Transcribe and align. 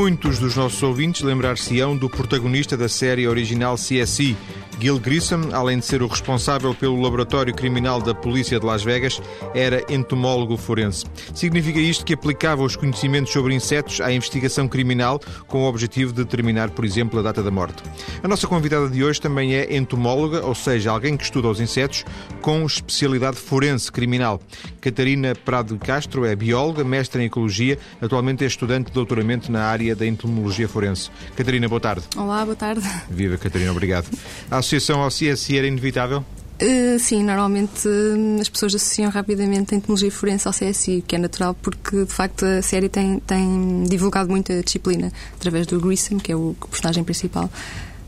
Muitos 0.00 0.38
dos 0.38 0.56
nossos 0.56 0.82
ouvintes 0.82 1.20
lembrar-se-ão 1.20 1.94
do 1.94 2.08
protagonista 2.08 2.74
da 2.74 2.88
série 2.88 3.28
original 3.28 3.74
CSI, 3.74 4.34
Gil 4.80 4.98
Grissom, 4.98 5.50
além 5.52 5.78
de 5.78 5.84
ser 5.84 6.02
o 6.02 6.06
responsável 6.06 6.74
pelo 6.74 7.02
laboratório 7.02 7.54
criminal 7.54 8.00
da 8.00 8.14
polícia 8.14 8.58
de 8.58 8.64
Las 8.64 8.82
Vegas, 8.82 9.20
era 9.54 9.84
entomólogo 9.92 10.56
forense. 10.56 11.04
Significa 11.34 11.78
isto 11.78 12.02
que 12.02 12.14
aplicava 12.14 12.62
os 12.62 12.76
conhecimentos 12.76 13.30
sobre 13.30 13.54
insetos 13.54 14.00
à 14.00 14.10
investigação 14.10 14.66
criminal 14.66 15.20
com 15.46 15.64
o 15.64 15.68
objetivo 15.68 16.14
de 16.14 16.24
determinar, 16.24 16.70
por 16.70 16.86
exemplo, 16.86 17.20
a 17.20 17.22
data 17.22 17.42
da 17.42 17.50
morte. 17.50 17.82
A 18.22 18.28
nossa 18.28 18.46
convidada 18.46 18.88
de 18.88 19.04
hoje 19.04 19.20
também 19.20 19.54
é 19.54 19.76
entomóloga, 19.76 20.46
ou 20.46 20.54
seja, 20.54 20.90
alguém 20.90 21.14
que 21.14 21.24
estuda 21.24 21.48
os 21.48 21.60
insetos 21.60 22.06
com 22.40 22.64
especialidade 22.64 23.36
forense 23.36 23.92
criminal. 23.92 24.40
Catarina 24.80 25.34
Prado 25.34 25.76
Castro 25.76 26.24
é 26.24 26.34
bióloga, 26.34 26.82
mestre 26.82 27.22
em 27.22 27.26
ecologia, 27.26 27.78
atualmente 28.00 28.44
é 28.44 28.46
estudante 28.46 28.86
de 28.86 28.92
doutoramento 28.94 29.52
na 29.52 29.62
área 29.64 29.94
da 29.94 30.06
entomologia 30.06 30.66
forense. 30.66 31.10
Catarina, 31.36 31.68
boa 31.68 31.80
tarde. 31.80 32.04
Olá, 32.16 32.42
boa 32.46 32.56
tarde. 32.56 32.88
Viva, 33.10 33.36
Catarina, 33.36 33.72
obrigado. 33.72 34.08
associação 34.70 35.02
ao 35.02 35.08
CSI 35.08 35.58
era 35.58 35.66
inevitável? 35.66 36.24
Uh, 36.62 36.98
sim, 36.98 37.24
normalmente 37.24 37.88
uh, 37.88 38.40
as 38.40 38.48
pessoas 38.48 38.74
associam 38.74 39.10
rapidamente 39.10 39.74
a 39.74 39.78
entomologia 39.78 40.10
forense 40.10 40.46
ao 40.46 40.52
CSI, 40.52 41.02
que 41.06 41.16
é 41.16 41.18
natural 41.18 41.54
porque 41.54 42.04
de 42.04 42.12
facto 42.12 42.44
a 42.44 42.60
série 42.60 42.88
tem, 42.88 43.18
tem 43.20 43.84
divulgado 43.84 44.28
muito 44.28 44.52
a 44.52 44.60
disciplina 44.60 45.10
através 45.34 45.66
do 45.66 45.80
Grissom, 45.80 46.18
que 46.18 46.30
é 46.30 46.36
o 46.36 46.54
personagem 46.70 47.02
principal, 47.02 47.50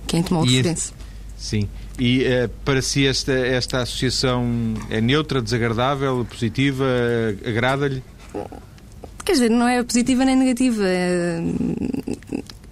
que 0.07 0.17
é 0.17 0.19
entomólogo 0.19 0.53
e 0.53 0.63
forense. 0.63 0.93
Sim. 1.39 1.69
E 1.99 2.25
uh, 2.25 2.49
para 2.65 2.83
si 2.83 3.07
esta, 3.07 3.33
esta 3.33 3.81
associação 3.81 4.75
é 4.91 5.01
neutra, 5.01 5.41
desagradável, 5.41 6.27
positiva, 6.29 6.85
agrada-lhe? 7.47 8.03
Quer 9.25 9.33
dizer, 9.33 9.51
não 9.51 9.67
é 9.69 9.83
positiva 9.83 10.25
nem 10.25 10.37
negativa. 10.37 10.83
É, 10.85 11.41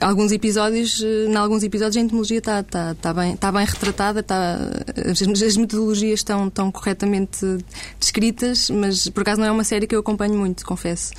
alguns 0.00 0.32
episódios, 0.32 1.02
em 1.02 1.34
alguns 1.36 1.62
episódios 1.62 1.96
a 1.96 2.00
entomologia 2.00 2.38
está, 2.38 2.64
bem, 3.14 3.36
bem 3.52 3.64
retratada, 3.66 4.24
as, 5.10 5.42
as, 5.42 5.56
metodologias 5.56 6.20
estão, 6.20 6.48
estão 6.48 6.72
corretamente 6.72 7.44
descritas, 7.98 8.70
mas 8.70 9.08
por 9.08 9.20
acaso 9.22 9.40
não 9.40 9.46
é 9.46 9.52
uma 9.52 9.64
série 9.64 9.86
que 9.86 9.94
eu 9.94 10.00
acompanho 10.00 10.34
muito, 10.34 10.64
confesso. 10.64 11.12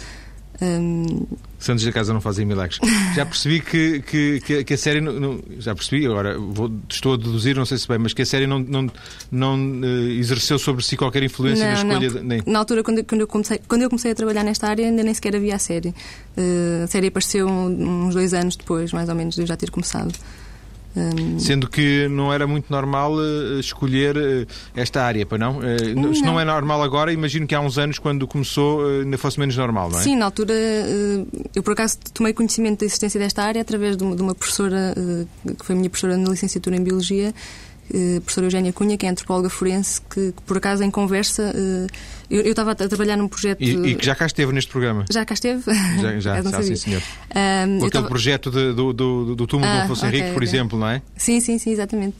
Um... 0.61 1.25
Santos 1.61 1.85
da 1.85 1.91
Casa 1.91 2.13
não 2.13 2.19
fazem 2.19 2.45
milagres. 2.45 2.79
Já 3.15 3.25
percebi 3.25 3.61
que, 3.61 4.01
que, 4.01 4.63
que 4.63 4.73
a 4.73 4.77
série. 4.77 4.99
Não, 4.99 5.13
não, 5.13 5.39
já 5.59 5.75
percebi, 5.75 6.05
agora 6.05 6.37
vou, 6.37 6.71
estou 6.89 7.13
a 7.13 7.17
deduzir, 7.17 7.55
não 7.55 7.65
sei 7.65 7.77
se 7.77 7.87
bem, 7.87 7.97
mas 7.97 8.13
que 8.13 8.21
a 8.21 8.25
série 8.25 8.47
não, 8.47 8.59
não, 8.59 8.91
não 9.31 9.55
uh, 9.55 10.09
exerceu 10.11 10.57
sobre 10.57 10.83
si 10.83 10.97
qualquer 10.97 11.23
influência 11.23 11.65
na 11.65 11.73
escolha. 11.73 12.09
De, 12.09 12.21
nem... 12.21 12.41
Na 12.45 12.59
altura, 12.59 12.83
quando, 12.83 13.03
quando, 13.03 13.21
eu 13.21 13.27
comecei, 13.27 13.59
quando 13.67 13.81
eu 13.81 13.89
comecei 13.89 14.11
a 14.11 14.15
trabalhar 14.15 14.43
nesta 14.43 14.67
área, 14.67 14.85
ainda 14.85 15.03
nem 15.03 15.13
sequer 15.13 15.35
havia 15.35 15.55
a 15.55 15.59
série. 15.59 15.89
Uh, 15.89 16.83
a 16.83 16.87
série 16.87 17.07
apareceu 17.07 17.47
uns 17.47 18.13
dois 18.13 18.33
anos 18.33 18.55
depois, 18.55 18.91
mais 18.91 19.09
ou 19.09 19.15
menos, 19.15 19.35
de 19.35 19.41
eu 19.41 19.47
já 19.47 19.55
ter 19.55 19.69
começado. 19.69 20.13
Um... 20.95 21.39
Sendo 21.39 21.69
que 21.69 22.07
não 22.09 22.33
era 22.33 22.45
muito 22.45 22.69
normal 22.69 23.13
uh, 23.13 23.59
escolher 23.59 24.17
uh, 24.17 24.47
esta 24.75 25.03
área, 25.03 25.25
para 25.25 25.37
não? 25.37 25.59
Uh, 25.59 25.95
não? 25.95 26.13
Se 26.13 26.21
não 26.21 26.39
é 26.39 26.45
normal 26.45 26.83
agora, 26.83 27.13
imagino 27.13 27.47
que 27.47 27.55
há 27.55 27.61
uns 27.61 27.77
anos, 27.77 27.97
quando 27.97 28.27
começou, 28.27 28.85
ainda 28.85 29.17
fosse 29.17 29.39
menos 29.39 29.55
normal, 29.55 29.89
não 29.89 29.99
é? 29.99 30.03
Sim, 30.03 30.15
na 30.17 30.25
altura, 30.25 30.53
eu 31.55 31.63
por 31.63 31.73
acaso 31.73 31.97
tomei 32.13 32.33
conhecimento 32.33 32.79
da 32.79 32.85
existência 32.85 33.19
desta 33.19 33.43
área 33.43 33.61
através 33.61 33.95
de 33.95 34.03
uma, 34.03 34.15
de 34.15 34.21
uma 34.21 34.35
professora, 34.35 34.93
que 35.57 35.65
foi 35.65 35.75
a 35.75 35.77
minha 35.77 35.89
professora 35.89 36.17
na 36.17 36.29
licenciatura 36.29 36.75
em 36.75 36.83
Biologia, 36.83 37.33
a 38.17 38.21
professora 38.21 38.47
Eugénia 38.47 38.73
Cunha, 38.73 38.97
que 38.97 39.05
é 39.05 39.09
antropóloga 39.09 39.49
forense, 39.49 40.01
que, 40.01 40.31
que 40.31 40.41
por 40.45 40.57
acaso 40.57 40.83
em 40.83 40.91
conversa. 40.91 41.53
Eu, 42.29 42.41
eu, 42.41 42.51
estava 42.51 42.71
a 42.71 42.75
trabalhar 42.75 43.17
num 43.17 43.27
projeto. 43.27 43.61
E, 43.61 43.91
e, 43.91 43.95
que 43.95 44.05
já 44.05 44.15
cá 44.15 44.25
esteve 44.25 44.53
neste 44.53 44.71
programa? 44.71 45.05
Já 45.11 45.25
cá 45.25 45.33
esteve? 45.33 45.61
Já, 46.01 46.19
já, 46.19 46.41
já 46.41 46.63
sim, 46.63 46.75
senhor. 46.75 47.01
Um, 47.35 47.77
aquele 47.77 47.91
tava... 47.91 48.07
projeto 48.07 48.49
de, 48.49 48.73
do, 48.73 48.93
do, 48.93 49.35
do 49.35 49.47
túmulo 49.47 49.69
ah, 49.69 49.79
do 49.79 49.81
Afonso 49.83 50.05
okay, 50.05 50.19
Henrique, 50.19 50.33
por 50.33 50.43
okay. 50.43 50.47
exemplo, 50.47 50.79
não 50.79 50.87
é? 50.87 51.01
Sim, 51.17 51.39
sim, 51.41 51.57
sim, 51.57 51.71
exatamente. 51.71 52.15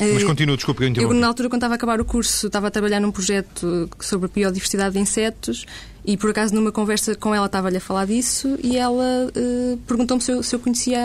Mas 0.00 0.24
continua, 0.24 0.56
desculpe, 0.56 0.82
eu 0.82 0.94
Eu, 0.94 1.12
na 1.12 1.26
altura, 1.26 1.50
quando 1.50 1.58
estava 1.58 1.74
a 1.74 1.76
acabar 1.76 2.00
o 2.00 2.04
curso, 2.04 2.46
estava 2.46 2.68
a 2.68 2.70
trabalhar 2.70 3.00
num 3.00 3.10
projeto 3.10 3.88
sobre 4.00 4.30
a 4.30 4.32
biodiversidade 4.32 4.94
de 4.94 4.98
insetos 4.98 5.66
e, 6.04 6.16
por 6.16 6.30
acaso, 6.30 6.54
numa 6.54 6.72
conversa 6.72 7.14
com 7.14 7.34
ela, 7.34 7.46
estava-lhe 7.46 7.76
a 7.76 7.80
falar 7.80 8.06
disso 8.06 8.58
e 8.62 8.78
ela 8.78 9.28
uh, 9.28 9.76
perguntou-me 9.86 10.22
se 10.22 10.32
eu, 10.32 10.42
se 10.42 10.54
eu 10.54 10.58
conhecia 10.58 10.98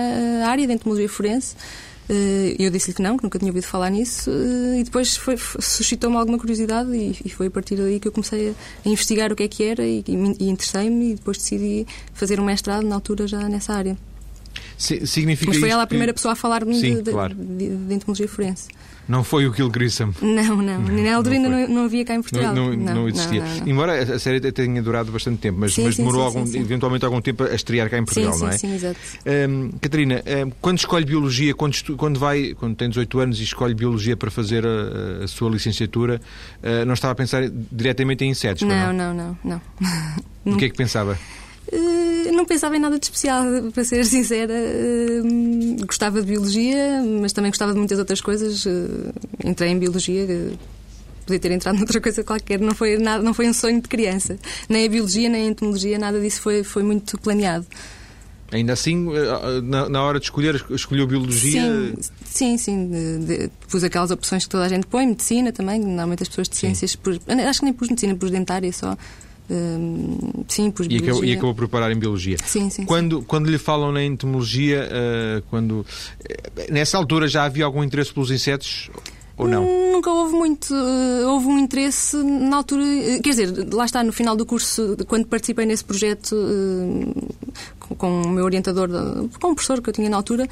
a 0.46 0.48
área 0.48 0.66
de 0.66 0.74
entomologia 0.74 1.10
forense. 1.10 1.56
Eh, 2.10 2.56
eu 2.60 2.70
disse-lhe 2.70 2.94
que 2.94 3.02
não, 3.02 3.18
que 3.18 3.24
nunca 3.24 3.40
tinha 3.40 3.50
ouvido 3.50 3.66
falar 3.66 3.90
nisso, 3.90 4.30
eh, 4.30 4.80
e 4.80 4.84
depois 4.84 5.20
suscitou-me 5.60 6.16
alguma 6.18 6.38
curiosidade 6.38 6.92
e, 6.94 7.30
foi 7.30 7.48
a 7.48 7.52
partir 7.52 7.76
daí 7.76 8.00
que 8.00 8.08
eu 8.08 8.12
comecei 8.12 8.50
a, 8.50 8.90
investigar 8.90 9.32
o 9.32 9.36
que 9.36 9.44
é 9.44 9.48
que 9.48 9.64
era 9.64 9.84
e, 9.84 10.04
e 10.08 10.50
interessei-me 10.50 11.12
e 11.12 11.16
depois 11.16 11.38
decidi 11.38 11.88
fazer 12.14 12.40
um 12.40 12.46
mestrado 12.46 12.86
na 12.86 12.96
altura 12.96 13.28
já 13.28 13.50
nessa 13.50 13.74
área. 13.74 13.98
Significa 14.78 15.52
Mas 15.52 15.60
foi 15.60 15.70
ela 15.70 15.84
a 15.84 15.86
que... 15.86 15.90
primeira 15.90 16.14
pessoa 16.14 16.34
a 16.34 16.36
falar-me 16.36 17.02
de, 17.02 17.12
claro. 17.12 17.34
de, 17.34 17.70
de, 17.70 17.76
de 17.76 17.94
entomologia 17.94 18.28
forense. 18.28 18.68
Não 19.08 19.24
foi 19.24 19.48
o 19.48 19.54
Gil 19.54 19.70
Grissom. 19.70 20.12
Não, 20.22 20.58
não. 20.58 20.80
Na 20.80 21.16
altura 21.16 21.36
ainda 21.36 21.50
não, 21.50 21.68
não, 21.68 21.86
havia 21.86 22.04
cá 22.04 22.16
em 22.16 22.22
Portugal. 22.22 22.54
Não, 22.56 22.74
não, 22.74 22.96
não 22.96 23.10
existia. 23.10 23.44
Embora 23.66 24.02
a 24.02 24.20
série 24.20 24.40
tenha 24.52 24.82
durado 24.82 25.12
bastante 25.12 25.40
tempo, 25.40 25.60
mas, 25.60 25.74
sim, 25.74 25.84
mas 25.84 25.98
demorou 25.98 26.22
sim, 26.22 26.38
algum, 26.38 26.52
sim, 26.52 26.60
eventualmente 26.60 27.06
algum 27.06 27.22
tempo 27.22 27.44
a 27.44 27.54
estrear 27.54 27.90
cá 27.90 27.98
em 27.98 28.06
Portugal, 28.06 28.38
não 28.38 28.48
é? 28.48 28.52
Sim, 28.54 28.68
sim, 28.70 28.76
exato. 28.76 29.00
Um, 29.50 29.72
Catarina, 29.80 30.24
um, 30.46 30.52
quando 30.62 30.80
escolhe 30.80 31.06
Biologia, 31.06 31.54
quando, 31.54 31.76
quando, 31.96 32.20
vai, 32.20 32.54
quando 32.56 32.76
tem 32.76 32.90
18 32.90 33.20
anos 33.20 33.40
e 33.40 33.44
escolhe 33.44 33.74
Biologia 33.74 34.18
para 34.18 34.32
fazer 34.32 34.66
a, 34.66 35.24
a 35.24 35.28
sua 35.28 35.50
licenciatura, 35.50 36.20
uh, 36.64 36.86
não 36.86 36.94
estava 36.94 37.12
a 37.12 37.16
pensar 37.16 37.44
diretamente 37.72 38.24
em 38.24 38.30
insetos? 38.30 38.64
Não, 38.64 38.92
não, 38.92 39.14
não. 39.14 39.38
não, 39.44 39.62
não. 39.84 40.16
O 40.46 40.58
que 40.58 40.66
é 40.66 40.70
que 40.70 40.78
pensava? 40.78 41.18
Uh, 41.72 42.32
não 42.32 42.46
pensava 42.46 42.76
em 42.76 42.80
nada 42.80 43.00
de 43.00 43.06
especial, 43.06 43.44
para 43.74 43.84
ser 43.84 44.06
sincera. 44.06 44.54
Uh, 44.54 45.86
gostava 45.86 46.22
de 46.22 46.28
biologia, 46.28 47.04
mas 47.22 47.34
também 47.34 47.52
gostava 47.52 47.74
de 47.74 47.80
muitas 47.80 47.98
outras 47.98 48.22
coisas. 48.22 48.66
Uh, 48.66 49.14
entrei 49.44 49.72
em 49.72 49.80
biologia, 49.80 50.28
podia 51.26 51.40
ter 51.40 51.52
entrado 51.52 51.78
noutra 51.80 52.00
coisa 52.00 52.24
qualquer. 52.24 52.60
Não 52.60 52.76
foi, 52.76 52.98
nada, 52.98 53.24
não 53.24 53.34
foi 53.34 53.50
um 53.50 53.54
sonho 53.54 53.82
de 53.82 53.88
criança. 53.88 54.38
Nem 54.70 54.86
a 54.86 54.90
biologia, 54.90 55.30
nem 55.30 55.48
a 55.48 55.50
entomologia, 55.50 55.98
nada 55.98 56.20
disso 56.20 56.42
foi, 56.42 56.64
foi 56.64 56.84
muito 56.84 57.18
planeado. 57.20 57.66
Ainda 58.52 58.74
assim, 58.74 59.08
na, 59.64 59.90
na, 59.90 60.04
hora 60.04 60.20
de 60.20 60.26
escolher, 60.26 60.64
escolheu 60.70 61.08
biologia? 61.08 61.62
Sim, 61.62 61.96
sim. 62.24 62.58
sim 62.60 62.90
de, 62.90 63.26
de, 63.26 63.52
pus 63.68 63.84
aquelas 63.84 64.12
opções 64.12 64.44
que 64.44 64.50
toda 64.52 64.66
a 64.66 64.70
gente 64.70 64.86
põe, 64.86 65.08
medicina 65.08 65.52
também, 65.52 65.80
normalmente 65.80 66.22
as 66.22 66.30
pessoas 66.30 66.48
de 66.48 66.56
ciências, 66.56 66.96
por, 66.96 67.20
acho 67.50 67.60
que 67.60 67.66
nem 67.66 67.74
pus 67.74 67.90
medicina, 67.90 68.16
pus 68.16 68.30
dentária 68.30 68.72
só 68.72 68.96
sim, 70.48 70.72
por 70.72 70.92
e 70.92 70.98
acabou, 70.98 71.24
e 71.24 71.32
acabou 71.34 71.54
por 71.54 71.68
preparar 71.68 71.92
em 71.92 71.98
biologia. 71.98 72.38
Sim, 72.46 72.70
sim. 72.70 72.86
Quando, 72.86 73.20
sim. 73.20 73.26
quando 73.26 73.50
lhe 73.50 73.58
falam 73.58 73.92
na 73.92 74.04
entomologia, 74.04 74.90
uh, 74.90 75.42
quando, 75.50 75.82
uh, 75.82 75.86
nessa 76.72 76.98
altura 76.98 77.28
já 77.28 77.44
havia 77.44 77.66
algum 77.66 77.84
interesse 77.84 78.14
pelos 78.14 78.32
insetos? 78.32 78.90
Ou 79.38 79.48
não? 79.48 79.66
Nunca 79.92 80.10
houve 80.10 80.34
muito. 80.34 80.74
Uh, 80.74 81.28
houve 81.28 81.48
um 81.48 81.60
interesse 81.60 82.16
na 82.18 82.58
altura. 82.58 82.84
quer 83.22 83.30
dizer, 83.30 83.74
lá 83.74 83.86
está, 83.86 84.04
no 84.04 84.14
final 84.14 84.36
do 84.36 84.46
curso, 84.46 84.98
quando 85.08 85.28
participei 85.28 85.66
nesse 85.66 85.84
projeto 85.84 86.36
com, 87.80 87.96
com, 87.96 88.22
o 88.22 88.30
meu 88.30 88.46
orientador, 88.46 88.90
com 89.40 89.52
o 89.52 89.56
professor 89.56 89.82
que 89.82 89.90
eu 89.90 89.94
tinha 89.94 90.10
na 90.10 90.18
altura 90.18 90.48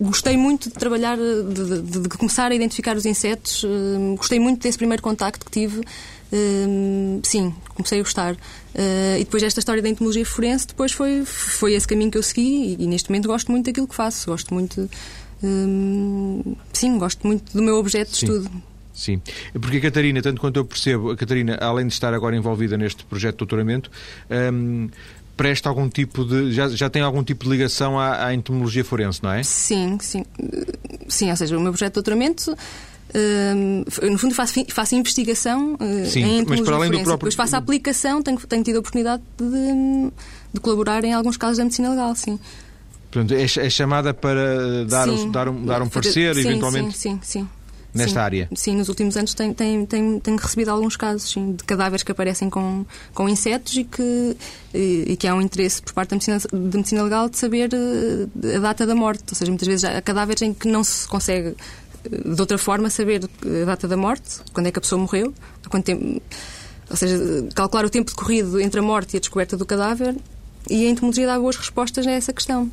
gostei 0.00 0.36
muito 0.36 0.68
de 0.68 0.74
trabalhar, 0.76 1.16
de, 1.16 1.82
de, 1.82 2.00
de, 2.02 2.08
começar 2.10 2.52
a 2.52 2.54
identificar 2.54 2.96
os 2.96 3.04
insetos, 3.04 3.64
gostei 4.16 4.38
muito 4.38 4.62
desse 4.62 4.78
primeiro 4.78 5.02
contacto 5.02 5.44
que 5.44 5.50
tive 5.50 5.80
Hum, 6.32 7.20
sim, 7.22 7.54
comecei 7.74 8.00
a 8.00 8.02
gostar. 8.02 8.34
Uh, 8.34 9.16
e 9.18 9.24
depois 9.24 9.42
esta 9.42 9.60
história 9.60 9.82
da 9.82 9.88
entomologia 9.88 10.24
forense, 10.26 10.66
depois 10.66 10.92
foi, 10.92 11.24
foi 11.24 11.74
esse 11.74 11.86
caminho 11.86 12.10
que 12.10 12.18
eu 12.18 12.22
segui 12.22 12.76
e, 12.78 12.84
e 12.84 12.86
neste 12.86 13.10
momento 13.10 13.26
gosto 13.26 13.50
muito 13.50 13.66
daquilo 13.66 13.88
que 13.88 13.94
faço. 13.94 14.30
Gosto 14.30 14.52
muito. 14.52 14.88
Hum, 15.42 16.56
sim, 16.72 16.98
gosto 16.98 17.26
muito 17.26 17.52
do 17.52 17.62
meu 17.62 17.76
objeto 17.76 18.14
sim. 18.14 18.26
de 18.26 18.32
estudo. 18.32 18.50
Sim, 18.92 19.22
porque 19.52 19.76
a 19.76 19.80
Catarina, 19.80 20.20
tanto 20.20 20.40
quanto 20.40 20.56
eu 20.56 20.64
percebo, 20.64 21.12
a 21.12 21.16
Catarina, 21.16 21.56
além 21.60 21.86
de 21.86 21.92
estar 21.92 22.12
agora 22.12 22.34
envolvida 22.34 22.76
neste 22.76 23.04
projeto 23.04 23.34
de 23.34 23.38
doutoramento, 23.38 23.88
um, 24.52 24.88
presta 25.36 25.68
algum 25.68 25.88
tipo 25.88 26.24
de. 26.24 26.52
Já, 26.52 26.68
já 26.68 26.90
tem 26.90 27.00
algum 27.00 27.22
tipo 27.22 27.44
de 27.44 27.50
ligação 27.50 27.98
à, 27.98 28.26
à 28.26 28.34
entomologia 28.34 28.84
forense, 28.84 29.22
não 29.22 29.30
é? 29.30 29.44
Sim, 29.44 29.98
sim. 30.00 30.24
Sim, 31.08 31.30
ou 31.30 31.36
seja, 31.36 31.56
o 31.56 31.60
meu 31.60 31.70
projeto 31.70 31.92
de 31.92 31.94
doutoramento 31.94 32.56
Uh, 33.08 34.10
no 34.10 34.18
fundo, 34.18 34.34
faço, 34.34 34.62
faço 34.68 34.94
investigação 34.94 35.74
uh, 35.74 36.06
Sim, 36.06 36.40
em 36.40 36.44
mas 36.46 36.60
para 36.60 36.76
além 36.76 36.90
do 36.90 36.98
próprio... 36.98 37.16
Depois 37.16 37.34
faço 37.34 37.56
a 37.56 37.58
aplicação, 37.58 38.22
tenho, 38.22 38.38
tenho 38.38 38.62
tido 38.62 38.76
a 38.76 38.78
oportunidade 38.80 39.22
de, 39.38 40.12
de, 40.52 40.60
colaborar 40.60 41.02
em 41.04 41.14
alguns 41.14 41.38
casos 41.38 41.56
da 41.56 41.64
medicina 41.64 41.88
legal, 41.88 42.14
sim. 42.14 42.38
Portanto, 43.10 43.32
é, 43.32 43.44
é 43.44 43.70
chamada 43.70 44.12
para 44.12 44.84
dar, 44.84 45.08
sim, 45.08 45.30
dar 45.30 45.48
um, 45.48 45.64
dar 45.64 45.80
um 45.80 45.88
parecer, 45.88 46.34
sim, 46.34 46.40
eventualmente? 46.42 46.98
Sim, 46.98 47.18
sim, 47.22 47.40
sim. 47.40 47.48
Nesta 47.94 48.12
sim, 48.12 48.18
área? 48.18 48.48
Sim, 48.54 48.76
nos 48.76 48.88
últimos 48.90 49.16
anos 49.16 49.32
tenho, 49.32 49.54
tenho, 49.54 49.86
tenho, 49.86 50.20
tenho 50.20 50.36
recebido 50.36 50.70
alguns 50.70 50.94
casos 50.94 51.30
sim, 51.30 51.52
de 51.52 51.64
cadáveres 51.64 52.02
que 52.02 52.12
aparecem 52.12 52.50
com, 52.50 52.84
com 53.14 53.28
insetos 53.28 53.74
e 53.76 53.84
que, 53.84 54.36
e, 54.74 55.04
e 55.08 55.16
que 55.16 55.26
há 55.26 55.34
um 55.34 55.40
interesse 55.40 55.80
por 55.80 55.94
parte 55.94 56.10
da 56.10 56.16
medicina, 56.16 56.38
de 56.38 56.76
medicina 56.76 57.02
legal 57.02 57.30
de 57.30 57.38
saber 57.38 57.70
eh, 57.72 58.56
a 58.56 58.58
data 58.58 58.86
da 58.86 58.94
morte. 58.94 59.24
Ou 59.30 59.34
seja, 59.34 59.50
muitas 59.50 59.66
vezes 59.66 59.84
há 59.84 60.02
cadáveres 60.02 60.42
em 60.42 60.52
que 60.52 60.68
não 60.68 60.84
se 60.84 61.08
consegue 61.08 61.56
de 62.08 62.40
outra 62.40 62.58
forma, 62.58 62.90
saber 62.90 63.28
a 63.62 63.64
data 63.64 63.86
da 63.86 63.96
morte, 63.96 64.40
quando 64.52 64.66
é 64.66 64.72
que 64.72 64.78
a 64.78 64.82
pessoa 64.82 65.00
morreu, 65.00 65.32
há 65.64 65.68
quanto 65.68 65.84
tempo, 65.84 66.22
ou 66.90 66.96
seja, 66.96 67.18
calcular 67.54 67.84
o 67.84 67.90
tempo 67.90 68.10
decorrido 68.10 68.60
entre 68.60 68.80
a 68.80 68.82
morte 68.82 69.14
e 69.14 69.16
a 69.16 69.20
descoberta 69.20 69.56
do 69.56 69.66
cadáver 69.66 70.16
e 70.68 70.86
a 70.86 70.90
entomologia 70.90 71.26
dá 71.26 71.38
boas 71.38 71.56
respostas 71.56 72.06
a 72.06 72.10
essa 72.10 72.32
questão. 72.32 72.70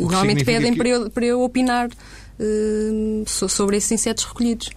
Normalmente 0.00 0.44
pedem 0.44 0.72
que... 0.72 0.78
para, 0.78 0.88
eu, 0.88 1.10
para 1.10 1.24
eu 1.24 1.42
opinar 1.42 1.88
uh, 1.88 3.24
sobre 3.48 3.76
esses 3.76 3.90
insetos 3.92 4.24
recolhidos. 4.24 4.70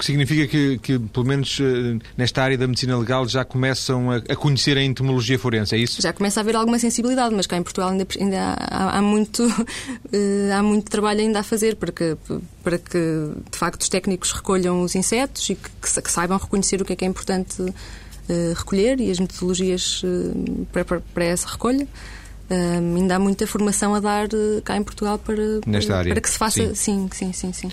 O 0.00 0.02
que 0.02 0.06
significa 0.06 0.46
que, 0.46 0.78
que 0.78 0.98
pelo 0.98 1.26
menos 1.26 1.58
uh, 1.58 2.00
nesta 2.16 2.42
área 2.42 2.56
da 2.56 2.66
medicina 2.66 2.96
legal, 2.96 3.28
já 3.28 3.44
começam 3.44 4.10
a, 4.10 4.16
a, 4.16 4.34
conhecer 4.34 4.78
a 4.78 4.82
entomologia 4.82 5.38
forense, 5.38 5.74
é 5.74 5.78
isso? 5.78 6.00
Já 6.00 6.10
começa 6.10 6.40
a 6.40 6.42
haver 6.42 6.56
alguma 6.56 6.78
sensibilidade, 6.78 7.34
mas 7.34 7.46
cá 7.46 7.58
em 7.58 7.62
Portugal 7.62 7.90
ainda, 7.90 8.06
ainda 8.18 8.38
há, 8.38 8.96
há, 8.96 9.02
muito, 9.02 9.46
uh, 9.46 10.52
há 10.56 10.62
muito 10.62 10.90
trabalho 10.90 11.20
ainda 11.20 11.40
a 11.40 11.42
fazer 11.42 11.76
para 11.76 11.92
que, 11.92 12.16
para 12.64 12.78
que, 12.78 12.98
de 13.52 13.58
facto, 13.58 13.82
os 13.82 13.90
técnicos 13.90 14.32
recolham 14.32 14.80
os 14.80 14.94
insetos 14.94 15.50
e 15.50 15.54
que, 15.54 15.68
que, 15.82 16.10
saibam 16.10 16.38
reconhecer 16.38 16.80
o 16.80 16.84
que 16.86 16.94
é 16.94 16.96
que 16.96 17.04
é 17.04 17.08
importante 17.08 17.62
recolher 18.56 19.00
e 19.00 19.10
as 19.10 19.18
metodologias 19.18 20.02
para, 20.72 20.82
para, 20.82 21.00
para 21.12 21.24
essa 21.24 21.46
recolha. 21.46 21.86
Um, 22.50 22.96
ainda 22.96 23.16
há 23.16 23.18
muita 23.18 23.46
formação 23.46 23.94
a 23.94 24.00
dar 24.00 24.28
uh, 24.28 24.62
cá 24.64 24.76
em 24.78 24.82
Portugal 24.82 25.18
para, 25.18 25.42
área. 25.94 26.12
para 26.12 26.20
que 26.22 26.30
se 26.30 26.38
faça. 26.38 26.74
Sim, 26.74 27.08
sim, 27.12 27.32
sim, 27.32 27.52
sim. 27.52 27.52
sim. 27.52 27.70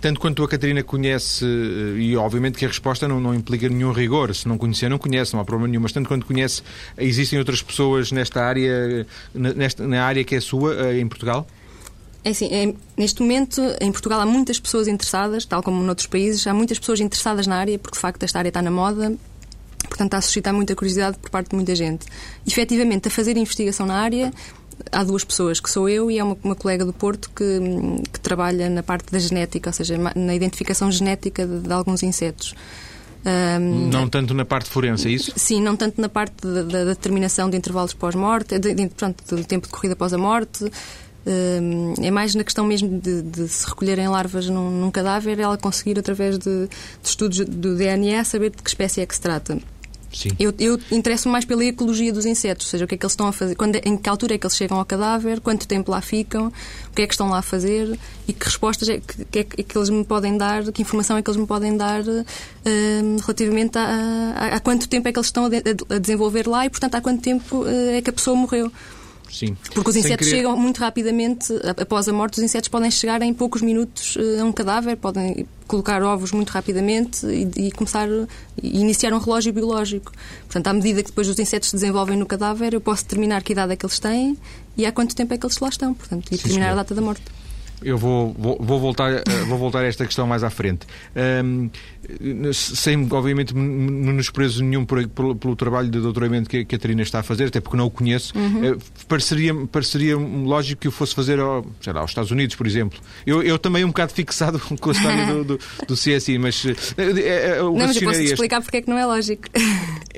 Tanto 0.00 0.20
quanto 0.20 0.44
a 0.44 0.48
Catarina 0.48 0.82
conhece, 0.82 1.44
eh, 1.44 1.98
e 1.98 2.16
obviamente 2.16 2.56
que 2.56 2.64
a 2.64 2.68
resposta 2.68 3.08
não, 3.08 3.20
não 3.20 3.34
implica 3.34 3.68
nenhum 3.68 3.92
rigor, 3.92 4.34
se 4.34 4.46
não 4.46 4.56
conhecer, 4.56 4.88
não 4.88 4.98
conhece, 4.98 5.34
não 5.34 5.40
há 5.40 5.44
problema 5.44 5.68
nenhum, 5.68 5.82
mas 5.82 5.92
tanto 5.92 6.08
quanto 6.08 6.24
conhece, 6.24 6.62
existem 6.96 7.38
outras 7.38 7.62
pessoas 7.62 8.12
nesta 8.12 8.42
área, 8.42 9.06
nesta, 9.34 9.86
na 9.86 10.04
área 10.04 10.22
que 10.22 10.36
é 10.36 10.40
sua, 10.40 10.74
eh, 10.74 11.00
em 11.00 11.08
Portugal? 11.08 11.46
É 12.24 12.30
assim, 12.30 12.48
é, 12.52 12.74
neste 12.96 13.22
momento 13.22 13.60
em 13.80 13.90
Portugal 13.90 14.20
há 14.20 14.26
muitas 14.26 14.60
pessoas 14.60 14.86
interessadas, 14.86 15.44
tal 15.44 15.62
como 15.62 15.82
noutros 15.82 16.06
países, 16.06 16.46
há 16.46 16.54
muitas 16.54 16.78
pessoas 16.78 17.00
interessadas 17.00 17.46
na 17.46 17.56
área, 17.56 17.78
porque 17.78 17.96
de 17.96 18.00
facto 18.00 18.22
esta 18.22 18.38
área 18.38 18.48
está 18.48 18.62
na 18.62 18.70
moda, 18.70 19.16
Portanto, 19.88 20.08
está 20.08 20.18
a 20.18 20.20
suscitar 20.20 20.52
muita 20.52 20.74
curiosidade 20.74 21.18
por 21.18 21.30
parte 21.30 21.50
de 21.50 21.56
muita 21.56 21.74
gente. 21.74 22.06
Efetivamente, 22.46 23.08
a 23.08 23.10
fazer 23.10 23.36
investigação 23.36 23.86
na 23.86 23.94
área, 23.94 24.32
há 24.90 25.04
duas 25.04 25.24
pessoas, 25.24 25.60
que 25.60 25.70
sou 25.70 25.88
eu 25.88 26.10
e 26.10 26.18
é 26.18 26.24
uma, 26.24 26.36
uma 26.42 26.54
colega 26.54 26.84
do 26.84 26.92
Porto 26.92 27.30
que, 27.30 27.60
que, 28.12 28.20
trabalha 28.20 28.68
na 28.68 28.82
parte 28.82 29.10
da 29.12 29.18
genética, 29.18 29.70
ou 29.70 29.74
seja, 29.74 29.96
na 30.14 30.34
identificação 30.34 30.90
genética 30.90 31.46
de, 31.46 31.60
de 31.60 31.72
alguns 31.72 32.02
insetos. 32.02 32.54
Um, 33.24 33.88
não 33.88 34.08
tanto 34.08 34.32
na 34.32 34.44
parte 34.44 34.70
forense, 34.70 35.08
é 35.08 35.10
isso? 35.10 35.32
Sim, 35.36 35.60
não 35.60 35.76
tanto 35.76 36.00
na 36.00 36.08
parte 36.08 36.46
da, 36.46 36.62
da 36.62 36.84
determinação 36.84 37.50
de 37.50 37.56
intervalos 37.56 37.92
pós-morte, 37.92 38.58
de, 38.58 38.74
de, 38.74 38.86
do 38.86 39.44
tempo 39.44 39.66
de 39.66 39.72
corrida 39.72 39.94
após 39.94 40.12
a 40.12 40.18
morte. 40.18 40.70
Um, 41.26 41.94
é 42.02 42.10
mais 42.10 42.34
na 42.34 42.42
questão 42.42 42.64
mesmo 42.64 43.00
de, 43.00 43.20
de 43.22 43.48
se 43.48 43.68
recolherem 43.68 44.08
larvas 44.08 44.48
num, 44.48 44.70
num, 44.70 44.90
cadáver, 44.90 45.38
ela 45.38 45.58
conseguir, 45.58 45.98
através 45.98 46.38
de, 46.38 46.68
de 46.68 47.08
estudos 47.08 47.40
do 47.40 47.76
DNA, 47.76 48.24
saber 48.24 48.50
de 48.50 48.62
que 48.62 48.68
espécie 48.70 49.00
é 49.00 49.06
que 49.06 49.14
se 49.14 49.20
trata. 49.20 49.58
Sim. 50.12 50.30
Eu, 50.38 50.54
eu 50.58 50.80
interesso-me 50.90 51.32
mais 51.32 51.44
pela 51.44 51.64
ecologia 51.64 52.12
dos 52.12 52.24
insetos, 52.24 52.66
ou 52.66 52.70
seja, 52.70 52.84
o 52.84 52.88
que 52.88 52.94
é 52.94 52.98
que 52.98 53.04
eles 53.04 53.12
estão 53.12 53.26
a 53.26 53.32
fazer, 53.32 53.54
quando, 53.54 53.76
em 53.76 53.96
que 53.96 54.08
altura 54.08 54.34
é 54.34 54.38
que 54.38 54.46
eles 54.46 54.56
chegam 54.56 54.78
ao 54.78 54.84
cadáver, 54.84 55.40
quanto 55.40 55.68
tempo 55.68 55.90
lá 55.90 56.00
ficam, 56.00 56.48
o 56.48 56.94
que 56.94 57.02
é 57.02 57.06
que 57.06 57.12
estão 57.12 57.28
lá 57.28 57.38
a 57.38 57.42
fazer 57.42 57.98
e 58.26 58.32
que 58.32 58.44
respostas 58.44 58.88
é 58.88 59.00
que, 59.00 59.24
que, 59.24 59.38
é 59.38 59.44
que 59.44 59.78
eles 59.78 59.90
me 59.90 60.04
podem 60.04 60.36
dar, 60.36 60.64
que 60.72 60.82
informação 60.82 61.16
é 61.16 61.22
que 61.22 61.28
eles 61.28 61.38
me 61.38 61.46
podem 61.46 61.76
dar 61.76 62.00
uh, 62.00 62.24
relativamente 63.20 63.76
a, 63.76 64.34
a, 64.36 64.46
a, 64.56 64.60
quanto 64.60 64.88
tempo 64.88 65.08
é 65.08 65.12
que 65.12 65.18
eles 65.18 65.26
estão 65.26 65.44
a, 65.44 65.48
de, 65.48 65.62
a 65.90 65.98
desenvolver 65.98 66.48
lá 66.48 66.64
e, 66.64 66.70
portanto, 66.70 66.94
há 66.94 67.00
quanto 67.00 67.22
tempo 67.22 67.62
uh, 67.62 67.90
é 67.92 68.00
que 68.00 68.10
a 68.10 68.12
pessoa 68.12 68.34
morreu. 68.34 68.72
Sim. 69.30 69.56
Porque 69.74 69.90
os 69.90 69.96
insetos 69.96 70.26
querer... 70.26 70.38
chegam 70.38 70.56
muito 70.56 70.78
rapidamente, 70.78 71.52
após 71.76 72.08
a 72.08 72.12
morte, 72.12 72.38
os 72.38 72.44
insetos 72.44 72.68
podem 72.68 72.90
chegar 72.90 73.20
em 73.22 73.32
poucos 73.32 73.62
minutos 73.62 74.16
eh, 74.18 74.40
a 74.40 74.44
um 74.44 74.52
cadáver, 74.52 74.96
podem 74.96 75.46
colocar 75.66 76.02
ovos 76.02 76.32
muito 76.32 76.50
rapidamente 76.50 77.26
e, 77.26 77.66
e 77.68 77.72
começar 77.72 78.08
e 78.62 78.80
iniciar 78.80 79.12
um 79.12 79.18
relógio 79.18 79.52
biológico. 79.52 80.12
Portanto, 80.44 80.66
à 80.66 80.72
medida 80.72 81.02
que 81.02 81.10
depois 81.10 81.28
os 81.28 81.38
insetos 81.38 81.68
se 81.70 81.76
desenvolvem 81.76 82.16
no 82.16 82.26
cadáver, 82.26 82.74
eu 82.74 82.80
posso 82.80 83.04
determinar 83.04 83.42
que 83.42 83.52
idade 83.52 83.72
é 83.72 83.76
que 83.76 83.84
eles 83.84 83.98
têm 83.98 84.36
e 84.76 84.86
há 84.86 84.92
quanto 84.92 85.14
tempo 85.14 85.34
é 85.34 85.38
que 85.38 85.44
eles 85.44 85.58
lá 85.58 85.68
estão, 85.68 85.92
portanto, 85.92 86.28
e 86.32 86.36
determinar 86.36 86.72
a 86.72 86.74
data 86.76 86.94
da 86.94 87.02
morte. 87.02 87.22
Eu 87.82 87.96
vou, 87.96 88.34
vou, 88.36 88.58
vou, 88.60 88.80
voltar, 88.80 89.12
eh, 89.12 89.22
vou 89.46 89.56
voltar 89.56 89.80
a 89.80 89.86
esta 89.86 90.04
questão 90.04 90.26
mais 90.26 90.42
à 90.42 90.50
frente. 90.50 90.86
Um, 91.44 91.70
sem, 92.52 93.06
obviamente, 93.10 93.54
menosprezo 93.54 94.64
nenhum 94.64 94.84
por, 94.84 95.06
por, 95.08 95.36
pelo 95.36 95.54
trabalho 95.54 95.88
de 95.88 96.00
doutoramento 96.00 96.48
que 96.48 96.58
a 96.58 96.64
Catarina 96.64 97.02
está 97.02 97.20
a 97.20 97.22
fazer, 97.22 97.46
até 97.46 97.60
porque 97.60 97.76
não 97.76 97.86
o 97.86 97.90
conheço. 97.90 98.36
Uhum. 98.36 98.72
Uh, 98.72 98.78
pareceria, 99.06 99.54
pareceria 99.66 100.16
lógico 100.16 100.82
que 100.82 100.88
eu 100.88 100.92
fosse 100.92 101.14
fazer 101.14 101.38
ao, 101.38 101.64
sei 101.80 101.92
lá, 101.92 102.00
aos 102.00 102.10
Estados 102.10 102.30
Unidos, 102.30 102.56
por 102.56 102.66
exemplo. 102.66 102.98
Eu, 103.26 103.42
eu 103.42 103.58
também 103.58 103.84
um 103.84 103.88
bocado 103.88 104.12
fixado 104.12 104.58
com 104.80 104.90
a 104.90 104.92
história 104.92 105.26
do, 105.26 105.44
do, 105.44 105.60
do 105.86 105.94
CSI, 105.94 106.38
mas. 106.38 106.64
Uh, 106.64 106.70
uh, 106.70 107.64
não, 107.64 107.86
mas 107.86 107.96
eu 107.96 108.02
posso 108.02 108.20
explicar 108.20 108.60
porque 108.60 108.78
é 108.78 108.82
que 108.82 108.88
não 108.88 108.98
é 108.98 109.06
lógico. 109.06 109.44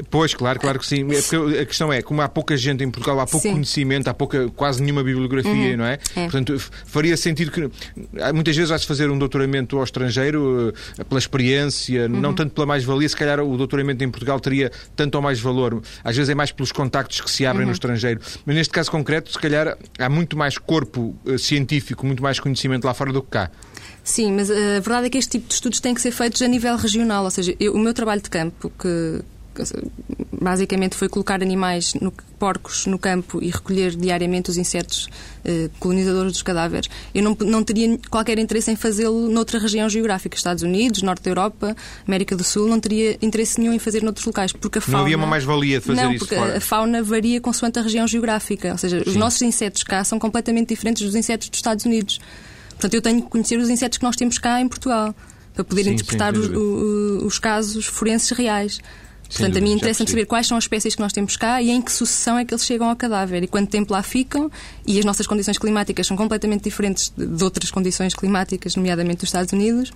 Pois, 0.09 0.35
claro, 0.35 0.59
claro 0.59 0.79
que 0.79 0.87
sim. 0.87 1.07
É 1.11 1.61
a 1.61 1.67
questão 1.67 1.93
é, 1.93 2.01
como 2.01 2.23
há 2.23 2.29
pouca 2.29 2.57
gente 2.57 2.83
em 2.83 2.91
Portugal, 2.91 3.21
há 3.21 3.27
pouco 3.27 3.47
sim. 3.47 3.53
conhecimento, 3.53 4.09
há 4.09 4.15
pouca, 4.15 4.49
quase 4.51 4.83
nenhuma 4.83 5.03
bibliografia, 5.03 5.53
uhum. 5.53 5.77
não 5.77 5.85
é? 5.85 5.99
é? 6.17 6.23
Portanto, 6.23 6.59
faria 6.87 7.17
sentido 7.17 7.50
que. 7.51 7.71
Muitas 8.33 8.57
vezes 8.57 8.71
vai-se 8.71 8.87
fazer 8.87 9.11
um 9.11 9.19
doutoramento 9.19 9.79
ao 9.79 9.85
estrangeiro 9.85 10.73
pela 11.09 11.19
experiência, 11.19 12.03
uhum. 12.03 12.21
não 12.21 12.35
tanto 12.35 12.55
pela 12.55 12.67
mais-valia, 12.67 13.09
se 13.09 13.17
calhar 13.17 13.41
o 13.41 13.57
doutoramento 13.57 14.03
em 14.05 14.11
Portugal 14.11 14.39
teria 14.41 14.71
tanto 14.97 15.15
ou 15.15 15.23
mais 15.23 15.41
valor. 15.41 15.83
Às 16.05 16.17
vezes 16.17 16.31
é 16.31 16.35
mais 16.35 16.53
pelos 16.53 16.73
contactos 16.73 17.21
que 17.21 17.31
se 17.31 17.47
abrem 17.47 17.63
uhum. 17.63 17.69
no 17.69 17.73
estrangeiro. 17.73 18.21
Mas 18.45 18.57
neste 18.57 18.73
caso 18.73 18.91
concreto, 18.91 19.33
se 19.33 19.39
calhar 19.39 19.77
há 19.99 20.09
muito 20.09 20.37
mais 20.37 20.59
corpo 20.59 21.17
uh, 21.25 21.39
científico, 21.39 22.07
muito 22.07 22.23
mais 22.23 22.39
conhecimento 22.39 22.85
lá 22.85 22.95
fora 22.95 23.13
do 23.13 23.23
que 23.23 23.31
cá. 23.31 23.51
Sim, 24.03 24.33
mas 24.33 24.51
eh, 24.51 24.79
a 24.79 24.81
verdade 24.81 25.07
é 25.07 25.11
que 25.11 25.19
este 25.19 25.33
tipo 25.33 25.49
de 25.49 25.55
estudos 25.55 25.79
têm 25.79 25.95
que 25.95 26.01
ser 26.01 26.11
feitos 26.11 26.41
a 26.43 26.49
nível 26.49 26.75
regional, 26.77 27.25
ou 27.25 27.31
seja, 27.31 27.55
eu, 27.61 27.75
o 27.75 27.79
meu 27.79 27.93
trabalho 27.93 28.21
de 28.21 28.31
campo, 28.31 28.73
que, 28.79 29.23
basicamente 30.41 30.97
foi 30.97 31.09
colocar 31.09 31.43
animais, 31.43 31.95
no, 31.95 32.13
porcos 32.39 32.87
no 32.87 32.99
campo 32.99 33.43
e 33.43 33.51
recolher 33.51 33.95
diariamente 33.95 34.49
os 34.49 34.57
insetos 34.57 35.09
eh, 35.45 35.69
colonizadores 35.79 36.33
dos 36.33 36.43
cadáveres. 36.43 36.89
Eu 37.15 37.23
não, 37.23 37.37
não 37.41 37.63
teria 37.63 37.99
qualquer 38.09 38.39
interesse 38.39 38.71
em 38.71 38.77
fazê-lo 38.77 39.29
noutra 39.29 39.59
região 39.59 39.89
geográfica, 39.89 40.37
Estados 40.37 40.63
Unidos, 40.63 41.03
Norte 41.03 41.25
da 41.25 41.31
Europa, 41.31 41.77
América 42.07 42.35
do 42.35 42.43
Sul, 42.43 42.67
não 42.67 42.81
teria 42.81 43.19
interesse 43.21 43.61
nenhum 43.61 43.75
em 43.75 43.79
fazer 43.79 44.03
noutros 44.03 44.25
locais, 44.25 44.53
porque 44.53 44.79
a 44.79 44.81
fauna... 44.81 44.99
Não 44.99 45.05
havia 45.05 45.17
uma 45.19 45.27
mais-valia 45.27 45.79
de 45.79 45.87
fazer 45.87 46.03
não, 46.03 46.13
isso 46.13 46.21
porque 46.21 46.37
fora. 46.37 46.57
a 46.57 46.61
fauna 46.61 47.03
varia 47.03 47.41
consoante 47.41 47.79
a 47.79 47.83
região 47.83 48.07
geográfica, 48.07 48.73
ou 48.73 48.79
seja, 48.79 49.05
Sim. 49.05 49.11
os 49.11 49.17
nossos 49.17 49.43
insetos 49.43 49.83
cá 49.83 50.03
são 50.05 50.19
completamente 50.19 50.69
diferentes 50.69 51.03
dos 51.05 51.15
insetos 51.15 51.51
dos 51.51 51.59
Estados 51.59 51.85
Unidos. 51.85 52.19
Portanto, 52.71 52.95
eu 52.95 53.03
tenho 53.03 53.23
que 53.23 53.29
conhecer 53.29 53.59
os 53.59 53.69
insetos 53.69 53.99
que 53.99 54.05
nós 54.05 54.17
temos 54.17 54.39
cá 54.39 54.59
em 54.59 54.67
Portugal 54.67 55.15
para 55.53 55.65
poder 55.65 55.85
sim, 55.85 55.91
interpretar 55.91 56.35
sim, 56.35 56.41
os, 56.41 56.49
os, 56.49 57.23
os 57.25 57.39
casos 57.39 57.85
forenses 57.85 58.31
reais. 58.31 58.81
Portanto, 59.31 59.59
a 59.59 59.61
mim 59.61 59.73
interessa-me 59.73 60.11
saber 60.11 60.27
quais 60.27 60.47
são 60.47 60.57
as 60.57 60.65
espécies 60.65 60.95
que 60.95 61.01
nós 61.01 61.13
temos 61.13 61.37
cá 61.37 61.63
e 61.63 61.71
em 61.71 61.81
que 61.81 61.93
sucessão 61.93 62.37
é 62.37 62.45
que 62.45 62.53
eles 62.53 62.65
chegam 62.65 62.89
ao 62.89 62.97
cadáver 62.97 63.43
e 63.43 63.47
quanto 63.47 63.71
tempo 63.71 63.93
lá 63.93 64.03
ficam. 64.03 64.51
E 64.87 64.99
as 64.99 65.05
nossas 65.05 65.27
condições 65.27 65.57
climáticas 65.57 66.07
são 66.07 66.17
completamente 66.17 66.65
diferentes 66.65 67.13
de 67.17 67.45
outras 67.45 67.71
condições 67.71 68.13
climáticas, 68.13 68.75
nomeadamente 68.75 69.19
dos 69.19 69.29
Estados 69.29 69.53
Unidos. 69.53 69.93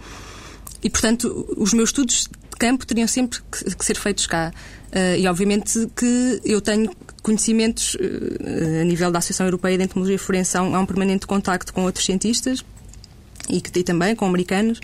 E, 0.82 0.88
portanto, 0.88 1.46
os 1.56 1.72
meus 1.72 1.88
estudos 1.88 2.28
de 2.28 2.56
campo 2.58 2.86
teriam 2.86 3.08
sempre 3.08 3.40
que, 3.50 3.74
que 3.74 3.84
ser 3.84 3.96
feitos 3.96 4.26
cá. 4.26 4.52
Uh, 4.92 5.18
e, 5.18 5.26
obviamente, 5.26 5.88
que 5.96 6.40
eu 6.44 6.60
tenho 6.60 6.94
conhecimentos 7.22 7.94
uh, 7.94 8.82
a 8.82 8.84
nível 8.84 9.10
da 9.10 9.18
Associação 9.18 9.46
Europeia 9.46 9.76
de 9.76 9.84
Entomologia 9.84 10.18
Forense, 10.18 10.56
há 10.56 10.62
um, 10.62 10.76
há 10.76 10.80
um 10.80 10.86
permanente 10.86 11.26
contacto 11.26 11.72
com 11.72 11.82
outros 11.84 12.04
cientistas 12.04 12.64
e, 13.48 13.60
que, 13.60 13.76
e 13.80 13.82
também 13.82 14.14
com 14.14 14.26
americanos. 14.26 14.78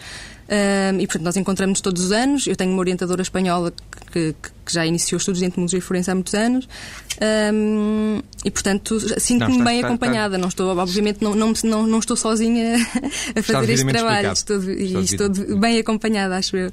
Um, 0.51 0.99
e, 0.99 1.07
portanto, 1.07 1.23
nós 1.25 1.37
encontramos 1.37 1.81
todos 1.81 2.07
os 2.07 2.13
anos. 2.13 2.47
Eu 2.47 2.57
tenho 2.57 2.73
uma 2.73 2.81
orientadora 2.81 3.23
espanhola 3.23 3.73
que, 4.11 4.35
que 4.65 4.73
já 4.73 4.85
iniciou 4.87 5.19
estudos 5.19 5.41
de 5.41 5.47
entomologia 5.47 5.81
forense 5.81 6.11
há 6.11 6.15
muitos 6.15 6.35
anos. 6.35 6.69
Um, 7.53 8.21
e, 8.45 8.51
portanto, 8.51 8.99
sinto-me 9.21 9.63
bem 9.63 9.77
está, 9.77 9.89
acompanhada. 9.89 10.37
Está. 10.37 10.39
Não 10.39 10.49
estou, 10.49 10.77
obviamente, 10.77 11.23
não, 11.23 11.35
não, 11.35 11.53
não, 11.65 11.87
não 11.87 11.99
estou 11.99 12.17
sozinha 12.17 12.77
a 13.37 13.43
fazer 13.43 13.73
este 13.73 13.87
trabalho. 13.87 14.33
Estou, 14.33 14.63
e 14.63 14.95
estou 15.05 15.29
bem 15.59 15.79
acompanhada, 15.79 16.37
acho 16.37 16.57
eu. 16.57 16.73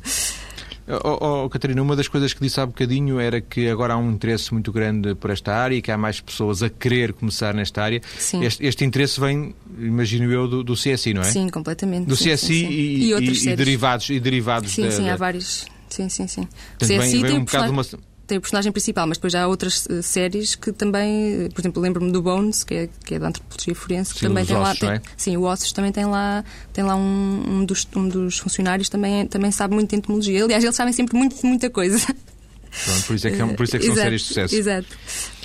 Oh, 1.03 1.43
oh, 1.43 1.49
Catarina, 1.49 1.81
uma 1.81 1.97
das 1.97 2.07
coisas 2.07 2.33
que 2.33 2.39
disse 2.39 2.61
há 2.61 2.65
bocadinho 2.65 3.19
era 3.19 3.41
que 3.41 3.67
agora 3.67 3.93
há 3.93 3.97
um 3.97 4.09
interesse 4.09 4.53
muito 4.53 4.71
grande 4.71 5.15
por 5.15 5.29
esta 5.29 5.53
área 5.53 5.75
e 5.75 5.81
que 5.81 5.91
há 5.91 5.97
mais 5.97 6.21
pessoas 6.21 6.63
a 6.63 6.69
querer 6.69 7.11
começar 7.11 7.53
nesta 7.53 7.83
área. 7.83 8.01
Sim. 8.17 8.45
Este, 8.45 8.65
este 8.65 8.85
interesse 8.85 9.19
vem, 9.19 9.53
imagino 9.77 10.31
eu, 10.31 10.47
do, 10.47 10.63
do, 10.63 10.75
CSI, 10.75 11.13
não 11.13 11.23
é? 11.23 11.25
Sim, 11.25 11.49
completamente. 11.49 12.05
Do 12.05 12.15
sim, 12.15 12.31
CSI 12.31 12.37
sim, 12.37 12.47
sim. 12.47 12.69
E, 12.69 13.11
e, 13.11 13.49
e, 13.49 13.55
derivados, 13.57 14.09
e 14.09 14.17
derivados 14.17 14.71
Sim, 14.71 14.83
da, 14.83 14.91
sim, 14.91 15.03
da... 15.03 15.13
há 15.13 15.17
vários. 15.17 15.65
Sim, 15.89 16.09
sim, 16.09 16.27
sim. 16.27 16.47
Portanto, 16.79 16.87
CSI 16.87 16.97
vem, 16.97 17.21
vem 17.23 17.37
um 17.37 17.45
bocado 17.45 17.71
uma 17.71 17.83
tem 18.27 18.37
o 18.37 18.41
personagem 18.41 18.71
principal, 18.73 19.07
mas 19.07 19.17
depois 19.17 19.31
já 19.31 19.43
há 19.43 19.47
outras 19.47 19.85
uh, 19.85 20.03
séries 20.03 20.53
que 20.53 20.73
também, 20.73 21.49
por 21.49 21.61
exemplo, 21.61 21.81
lembro-me 21.81 22.11
do 22.11 22.21
Bones, 22.21 22.63
que 22.63 22.73
é, 22.73 22.89
que 23.05 23.15
é 23.15 23.19
da 23.19 23.29
antropologia 23.29 23.73
forense, 23.73 24.13
que 24.13 24.19
sim, 24.19 24.27
também 24.27 24.45
tem 24.45 24.57
ossos, 24.57 24.81
lá. 24.81 24.89
Tem, 24.89 24.97
é? 24.97 25.01
Sim, 25.15 25.37
o 25.37 25.43
Ossos 25.43 25.71
também 25.71 25.93
tem 25.93 26.05
lá, 26.05 26.43
tem 26.73 26.83
lá 26.83 26.95
um, 26.95 27.43
um, 27.47 27.65
dos, 27.65 27.87
um 27.95 28.07
dos 28.07 28.37
funcionários 28.37 28.89
também, 28.89 29.25
também 29.27 29.49
sabe 29.49 29.73
muito 29.73 29.91
de 29.91 29.95
entomologia. 29.95 30.43
Aliás, 30.43 30.61
eles 30.61 30.75
sabem 30.75 30.91
sempre 30.91 31.17
muito 31.17 31.37
muita 31.45 31.69
coisa. 31.69 32.05
Pronto, 32.05 33.03
por 33.07 33.15
isso 33.15 33.27
é 33.27 33.31
que, 33.31 33.53
por 33.55 33.63
isso 33.63 33.75
é 33.77 33.79
que 33.79 33.85
são 33.85 33.93
exato, 33.95 34.05
séries 34.05 34.21
de 34.21 34.27
sucesso. 34.27 34.55
Exato. 34.55 34.87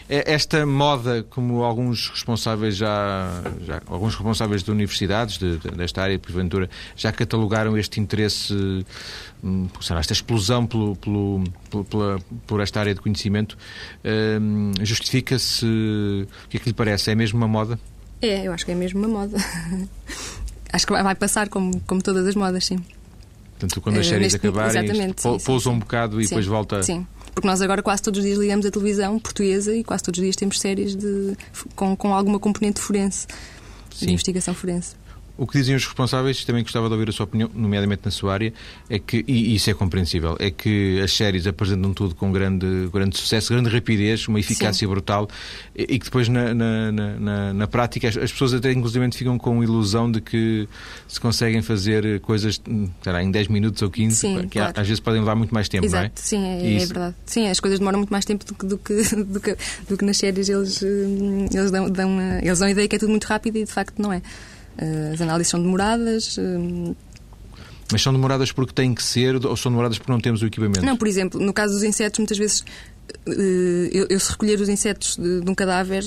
Esta 0.09 0.66
moda, 0.66 1.25
como 1.30 1.62
alguns 1.62 2.09
responsáveis 2.09 2.76
já, 2.76 3.42
já 3.64 3.80
alguns 3.87 4.14
responsáveis 4.14 4.62
de 4.62 4.71
universidades 4.71 5.38
de, 5.38 5.59
de, 5.59 5.71
desta 5.71 6.02
área, 6.02 6.18
porventura, 6.18 6.68
já 6.97 7.12
catalogaram 7.12 7.76
este 7.76 8.00
interesse, 8.00 8.85
hum, 9.42 9.68
será, 9.80 10.00
esta 10.00 10.12
explosão 10.12 10.66
pelo, 10.66 10.97
pelo, 10.97 11.44
pela, 11.85 12.21
por 12.47 12.61
esta 12.61 12.80
área 12.80 12.94
de 12.94 13.00
conhecimento, 13.00 13.56
hum, 14.40 14.73
justifica-se, 14.80 15.66
o 15.66 16.49
que 16.49 16.56
é 16.56 16.61
que 16.61 16.68
lhe 16.68 16.75
parece? 16.75 17.11
É 17.11 17.14
mesmo 17.14 17.38
uma 17.38 17.49
moda? 17.49 17.78
É, 18.21 18.47
eu 18.47 18.52
acho 18.52 18.64
que 18.64 18.73
é 18.73 18.75
mesmo 18.75 19.00
uma 19.00 19.09
moda. 19.09 19.37
acho 20.73 20.87
que 20.87 20.92
vai 20.92 21.14
passar 21.14 21.49
como, 21.49 21.80
como 21.80 22.02
todas 22.02 22.26
as 22.26 22.35
modas, 22.35 22.64
sim. 22.64 22.78
Portanto, 23.62 23.80
quando 23.80 24.00
as 24.00 24.06
eh, 24.06 24.11
séries 24.11 24.32
Neste, 24.32 24.47
acabarem, 24.49 25.14
pousa 25.44 25.71
um 25.71 25.78
bocado 25.78 26.21
e 26.21 26.25
sim, 26.25 26.30
depois 26.30 26.47
volta. 26.47 26.82
Sim, 26.82 27.06
porque 27.35 27.47
nós 27.47 27.61
agora 27.62 27.83
quase 27.83 28.03
todos 28.03 28.19
os 28.19 28.25
dias 28.25 28.39
ligamos 28.39 28.65
a 28.67 28.71
televisão 28.71 29.19
portuguesa 29.19 29.75
e 29.75 29.83
quase 29.83 30.03
todos 30.03 30.19
os 30.19 30.23
dias 30.23 30.37
temos 30.37 30.61
séries 30.61 30.95
de, 30.95 31.37
com, 31.75 31.97
com 31.97 32.15
alguma 32.15 32.39
componente 32.39 32.81
forense, 32.81 33.27
sim. 33.91 34.07
de 34.07 34.12
investigação 34.12 34.55
forense. 34.55 34.95
O 35.37 35.47
que 35.47 35.59
dizem 35.59 35.75
os 35.75 35.85
responsáveis, 35.85 36.45
também 36.45 36.62
gostava 36.62 36.89
de 36.89 36.93
ouvir 36.93 37.09
a 37.09 37.12
sua 37.12 37.25
opinião, 37.25 37.51
nomeadamente 37.55 38.03
na 38.05 38.11
sua 38.11 38.35
área, 38.35 38.53
é 38.89 38.99
que, 38.99 39.25
e 39.27 39.55
isso 39.55 39.71
é 39.71 39.75
compreensível, 39.75 40.37
é 40.39 40.51
que 40.51 41.01
as 41.01 41.12
séries 41.12 41.47
apresentam 41.47 41.95
tudo 41.95 42.15
com 42.15 42.31
grande, 42.31 42.67
grande 42.93 43.17
sucesso, 43.17 43.53
grande 43.53 43.71
rapidez, 43.71 44.29
uma 44.29 44.39
eficácia 44.39 44.87
Sim. 44.87 44.89
brutal, 44.89 45.29
e, 45.75 45.99
que 45.99 46.05
depois 46.05 46.29
na, 46.29 46.53
na, 46.53 46.93
na, 46.93 47.55
na, 47.55 47.67
prática 47.67 48.09
as, 48.09 48.15
pessoas 48.15 48.53
até 48.53 48.71
inclusive 48.73 49.11
ficam 49.12 49.39
com 49.39 49.61
a 49.61 49.65
ilusão 49.65 50.11
de 50.11 50.21
que 50.21 50.69
se 51.09 51.19
conseguem 51.19 51.62
fazer 51.62 52.21
coisas 52.21 52.61
será, 53.03 53.23
em 53.23 53.31
10 53.31 53.49
minutos 53.49 53.81
ou 53.83 53.91
15, 53.91 54.17
Sim, 54.17 54.43
que 54.43 54.59
claro. 54.59 54.73
às 54.77 54.87
vezes 54.87 55.01
podem 55.01 55.21
levar 55.21 55.35
muito 55.35 55.53
mais 55.53 55.69
tempo, 55.69 55.87
Exato. 55.87 56.03
não 56.03 56.09
é? 56.09 56.12
Sim, 56.15 56.45
é, 56.45 56.83
é, 56.83 56.87
verdade. 56.87 57.17
Sim, 57.25 57.49
as 57.49 57.59
coisas 57.59 57.79
demoram 57.79 57.99
muito 57.99 58.11
mais 58.11 58.25
tempo 58.25 58.45
do 58.45 58.55
que, 58.55 58.67
do 58.67 58.79
que, 58.79 58.95
do 59.25 59.41
que, 59.41 59.57
do 59.89 59.97
que 59.97 60.05
nas 60.05 60.19
séries 60.19 60.49
eles, 60.49 60.83
eh, 60.83 61.49
eles, 61.53 61.71
dão, 61.71 61.91
dão, 61.91 62.21
eles 62.43 62.59
dão 62.59 62.69
a 62.69 62.71
ideia 62.71 62.87
que 62.87 62.97
é 62.97 62.99
tudo 62.99 63.11
muito 63.11 63.25
rápido 63.25 63.57
e 63.57 63.65
de 63.65 63.73
facto 63.73 64.01
não 64.01 64.12
é. 64.12 64.21
Eh, 64.79 65.11
as 65.14 65.21
análises 65.21 65.50
são 65.50 65.62
demoradas. 65.62 66.38
Eh, 66.38 66.95
Mas 67.91 68.02
são 68.02 68.12
demoradas 68.12 68.52
porque 68.52 68.73
têm 68.73 68.95
que 68.95 69.02
ser 69.02 69.35
ou 69.45 69.57
são 69.57 69.71
demoradas 69.71 69.99
porque 69.99 70.12
não 70.12 70.21
temos 70.21 70.43
o 70.43 70.47
equipamento? 70.47 70.85
Não, 70.85 70.97
por 70.97 71.07
exemplo, 71.09 71.41
no 71.41 71.52
caso 71.52 71.75
dos 71.75 71.83
insetos, 71.83 72.19
muitas 72.19 72.38
vezes 72.38 72.64
eh, 73.26 73.91
eu, 73.93 74.07
eu 74.09 74.21
se 74.21 74.31
recolher 74.31 74.61
os 74.61 74.69
insetos 74.69 75.17
de, 75.17 75.41
de 75.41 75.50
um 75.50 75.55
cadáver, 75.55 76.05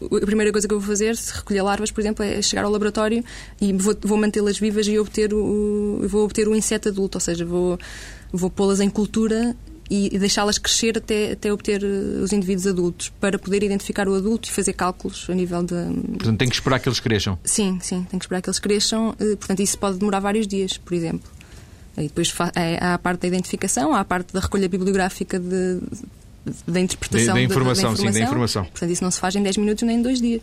a 0.00 0.26
primeira 0.26 0.52
coisa 0.52 0.68
que 0.68 0.72
eu 0.72 0.78
vou 0.78 0.88
fazer, 0.88 1.16
se 1.16 1.34
recolher 1.34 1.62
larvas, 1.62 1.90
por 1.90 2.00
exemplo, 2.00 2.24
é 2.24 2.40
chegar 2.40 2.64
ao 2.64 2.70
laboratório 2.70 3.24
e 3.60 3.72
vou, 3.72 3.96
vou 4.02 4.16
mantê-las 4.16 4.58
vivas 4.58 4.86
e 4.86 4.98
obter 4.98 5.34
o, 5.34 6.04
vou 6.08 6.24
obter 6.24 6.46
o 6.48 6.54
inseto 6.54 6.88
adulto, 6.88 7.16
ou 7.18 7.20
seja, 7.20 7.44
vou, 7.44 7.78
vou 8.32 8.48
pô-las 8.48 8.80
em 8.80 8.88
cultura 8.88 9.56
e 9.90 10.18
deixá-las 10.18 10.58
crescer 10.58 10.98
até, 10.98 11.32
até 11.32 11.52
obter 11.52 11.82
eh, 11.82 12.22
os 12.22 12.32
indivíduos 12.32 12.66
adultos, 12.66 13.08
para 13.20 13.38
poder 13.38 13.62
identificar 13.62 14.08
o 14.08 14.14
adulto 14.14 14.48
e 14.48 14.52
fazer 14.52 14.74
cálculos 14.74 15.26
a 15.28 15.34
nível 15.34 15.62
de. 15.62 15.74
Portanto, 15.74 16.38
tem 16.38 16.48
que 16.48 16.54
esperar 16.54 16.78
que 16.78 16.88
eles 16.88 17.00
cresçam? 17.00 17.38
Sim, 17.44 17.78
sim, 17.80 18.06
tem 18.10 18.18
que 18.18 18.24
esperar 18.24 18.42
que 18.42 18.48
eles 18.48 18.58
cresçam. 18.58 19.14
Eh, 19.18 19.36
portanto, 19.36 19.60
isso 19.60 19.78
pode 19.78 19.98
demorar 19.98 20.20
vários 20.20 20.46
dias, 20.46 20.76
por 20.76 20.94
exemplo. 20.94 21.30
E 21.96 22.02
depois 22.02 22.32
é, 22.54 22.78
há 22.80 22.94
a 22.94 22.98
parte 22.98 23.22
da 23.22 23.28
identificação, 23.28 23.94
há 23.94 24.00
a 24.00 24.04
parte 24.04 24.32
da 24.32 24.40
recolha 24.40 24.68
bibliográfica 24.68 25.38
de, 25.38 25.80
da 26.66 26.80
interpretação 26.80 27.34
da, 27.34 27.40
informação, 27.40 27.94
da, 27.94 27.96
da 27.96 28.02
informação. 28.02 28.12
Sim, 28.12 28.18
da 28.18 28.24
informação. 28.24 28.64
Portanto, 28.64 28.90
isso 28.90 29.04
não 29.04 29.10
se 29.10 29.18
faz 29.18 29.34
em 29.34 29.42
10 29.42 29.56
minutos 29.56 29.82
nem 29.82 29.96
em 29.96 30.02
2 30.02 30.20
dias. 30.20 30.42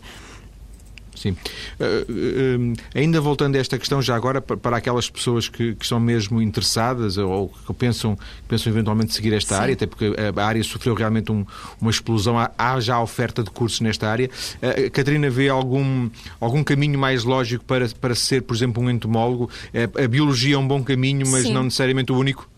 Sim. 1.16 1.30
Uh, 1.30 2.72
uh, 2.72 2.74
ainda 2.94 3.20
voltando 3.20 3.56
a 3.56 3.58
esta 3.58 3.78
questão, 3.78 4.00
já 4.02 4.14
agora, 4.14 4.40
para 4.40 4.76
aquelas 4.76 5.08
pessoas 5.08 5.48
que, 5.48 5.74
que 5.74 5.86
são 5.86 5.98
mesmo 5.98 6.40
interessadas 6.40 7.16
ou 7.16 7.48
que 7.66 7.72
pensam, 7.72 8.18
pensam 8.46 8.70
eventualmente 8.70 9.14
seguir 9.14 9.32
esta 9.32 9.56
Sim. 9.56 9.62
área, 9.62 9.72
até 9.72 9.86
porque 9.86 10.12
a 10.36 10.44
área 10.44 10.62
sofreu 10.62 10.94
realmente 10.94 11.32
um, 11.32 11.44
uma 11.80 11.90
explosão, 11.90 12.38
há, 12.38 12.50
há, 12.56 12.78
já 12.80 13.00
oferta 13.00 13.42
de 13.42 13.50
cursos 13.50 13.80
nesta 13.80 14.08
área. 14.08 14.30
Uh, 14.56 14.90
Catarina, 14.90 15.30
vê 15.30 15.48
algum, 15.48 16.08
algum 16.38 16.62
caminho 16.62 16.98
mais 16.98 17.24
lógico 17.24 17.64
para, 17.64 17.88
para 17.88 18.14
ser, 18.14 18.42
por 18.42 18.54
exemplo, 18.54 18.82
um 18.82 18.90
entomólogo? 18.90 19.50
a 19.72 20.08
biologia 20.08 20.56
é 20.56 20.58
um 20.58 20.66
bom 20.66 20.82
caminho, 20.82 21.26
mas 21.26 21.44
Sim. 21.44 21.52
não 21.52 21.64
necessariamente 21.64 22.12
o 22.12 22.16
único? 22.16 22.48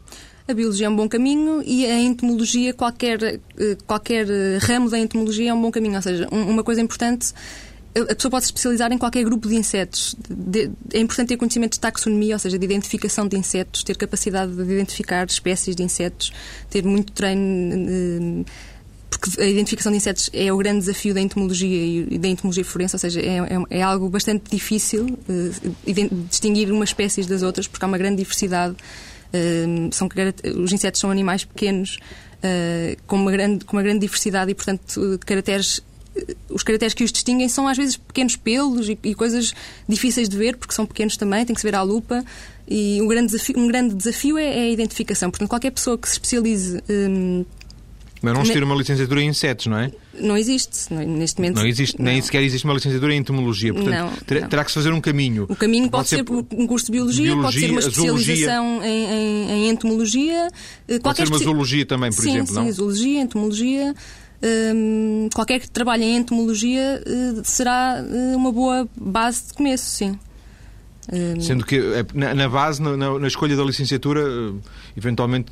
A 0.48 0.54
biologia 0.54 0.86
é 0.86 0.88
um 0.88 0.96
bom 0.96 1.06
caminho 1.06 1.62
e 1.62 1.84
a 1.84 2.00
entomologia, 2.00 2.72
qualquer, 2.72 3.38
qualquer 3.86 4.26
ramo 4.60 4.88
da 4.88 4.98
entomologia 4.98 5.50
é 5.50 5.54
um 5.54 5.60
bom 5.60 5.70
caminho. 5.70 5.96
Ou 5.96 6.00
seja, 6.00 6.26
uma 6.30 6.64
coisa 6.64 6.80
importante 6.80 7.34
a 7.94 8.14
pessoa 8.14 8.30
pode 8.30 8.44
se 8.44 8.48
especializar 8.48 8.92
em 8.92 8.98
qualquer 8.98 9.24
grupo 9.24 9.48
de 9.48 9.56
insetos. 9.56 10.14
De, 10.28 10.70
é 10.92 11.00
importante 11.00 11.28
ter 11.28 11.36
conhecimento 11.36 11.72
de 11.72 11.80
taxonomia, 11.80 12.34
ou 12.34 12.38
seja, 12.38 12.58
de 12.58 12.64
identificação 12.64 13.26
de 13.26 13.36
insetos, 13.36 13.82
ter 13.82 13.96
capacidade 13.96 14.52
de 14.52 14.62
identificar 14.62 15.26
espécies 15.26 15.74
de 15.74 15.82
insetos, 15.82 16.32
ter 16.70 16.84
muito 16.84 17.12
treino. 17.12 18.44
Eh, 18.44 18.44
porque 19.10 19.40
a 19.40 19.46
identificação 19.46 19.90
de 19.90 19.96
insetos 19.96 20.30
é 20.32 20.52
o 20.52 20.56
grande 20.58 20.80
desafio 20.80 21.14
da 21.14 21.20
entomologia 21.20 22.06
e 22.10 22.18
da 22.18 22.28
entomologia 22.28 22.64
forense, 22.64 22.94
ou 22.94 23.00
seja, 23.00 23.20
é, 23.20 23.38
é, 23.38 23.78
é 23.78 23.82
algo 23.82 24.08
bastante 24.08 24.50
difícil 24.50 25.18
eh, 25.28 26.10
distinguir 26.28 26.70
umas 26.70 26.90
espécies 26.90 27.26
das 27.26 27.42
outras, 27.42 27.66
porque 27.66 27.84
há 27.84 27.88
uma 27.88 27.98
grande 27.98 28.16
diversidade. 28.18 28.76
Eh, 29.32 29.88
são, 29.92 30.08
os 30.56 30.72
insetos 30.72 31.00
são 31.00 31.10
animais 31.10 31.44
pequenos, 31.44 31.98
com, 33.08 33.16
uma 33.16 33.32
grande, 33.32 33.64
com 33.64 33.76
uma 33.76 33.82
grande 33.82 33.98
diversidade 33.98 34.52
e, 34.52 34.54
portanto, 34.54 35.18
caracteres 35.26 35.82
os 36.48 36.62
caracteres 36.62 36.94
que 36.94 37.04
os 37.04 37.12
distinguem 37.12 37.48
são 37.48 37.68
às 37.68 37.76
vezes 37.76 37.96
pequenos 37.96 38.36
pelos 38.36 38.88
e, 38.88 38.98
e, 39.02 39.14
coisas 39.14 39.52
difíceis 39.88 40.28
de 40.28 40.36
ver, 40.36 40.56
porque 40.56 40.74
são 40.74 40.86
pequenos 40.86 41.16
também, 41.16 41.44
tem 41.44 41.54
que 41.54 41.60
se 41.60 41.66
ver 41.66 41.74
à 41.74 41.82
lupa. 41.82 42.24
E 42.66 43.00
um 43.00 43.08
grande 43.08 43.32
desafio, 43.32 43.58
um 43.58 43.66
grande 43.66 43.94
desafio 43.94 44.36
é, 44.36 44.44
é 44.44 44.62
a 44.64 44.70
identificação. 44.70 45.30
Portanto, 45.30 45.48
qualquer 45.48 45.70
pessoa 45.70 45.96
que 45.96 46.06
se 46.08 46.14
especialize. 46.14 46.82
Hum, 46.88 47.44
mas 48.20 48.34
não 48.34 48.44
se 48.44 48.52
tira 48.52 48.64
uma 48.64 48.74
licenciatura 48.74 49.22
em 49.22 49.28
insetos, 49.28 49.66
não 49.66 49.78
é? 49.78 49.92
Não 50.14 50.36
existe, 50.36 50.92
neste 50.92 51.40
momento. 51.40 51.56
Não 51.56 51.66
existe, 51.66 52.02
nem 52.02 52.20
sequer 52.20 52.42
existe 52.42 52.64
uma 52.64 52.74
licenciatura 52.74 53.14
em 53.14 53.18
entomologia. 53.18 53.72
Portanto, 53.72 53.94
não, 53.94 54.10
terá, 54.26 54.40
não. 54.40 54.48
terá 54.48 54.64
que 54.64 54.70
se 54.70 54.74
fazer 54.74 54.92
um 54.92 55.00
caminho. 55.00 55.46
O 55.48 55.54
caminho 55.54 55.88
pode, 55.88 56.08
pode 56.08 56.08
ser, 56.08 56.24
ser, 56.24 56.60
um 56.60 56.66
curso 56.66 56.86
de 56.86 56.92
biologia, 56.92 57.26
biologia 57.26 57.42
pode 57.42 57.60
ser 57.60 57.70
uma 57.70 57.80
especialização 57.80 58.84
em, 58.84 59.04
em, 59.04 59.50
em, 59.50 59.68
entomologia. 59.68 60.48
Pode 61.02 61.18
ser 61.18 61.28
uma 61.28 61.38
zoologia 61.38 61.86
também, 61.86 62.10
por 62.10 62.22
sim, 62.22 62.30
exemplo, 62.30 62.48
sim, 62.48 62.54
não? 62.54 62.64
Sim, 62.64 62.72
zoologia, 62.72 63.20
entomologia. 63.20 63.94
Hum, 64.42 65.28
qualquer 65.34 65.58
que 65.60 65.68
trabalhe 65.68 66.04
em 66.04 66.16
entomologia 66.16 67.02
uh, 67.04 67.40
será 67.44 68.02
uh, 68.02 68.36
uma 68.36 68.52
boa 68.52 68.88
base 68.96 69.48
de 69.48 69.54
começo, 69.54 69.84
sim. 69.84 70.18
Hum. 71.10 71.40
Sendo 71.40 71.64
que 71.64 71.76
eh, 71.76 72.04
na, 72.12 72.34
na 72.34 72.48
base, 72.50 72.82
na, 72.82 73.18
na, 73.18 73.26
escolha 73.26 73.56
da 73.56 73.64
licenciatura, 73.64 74.22
eventualmente, 74.94 75.50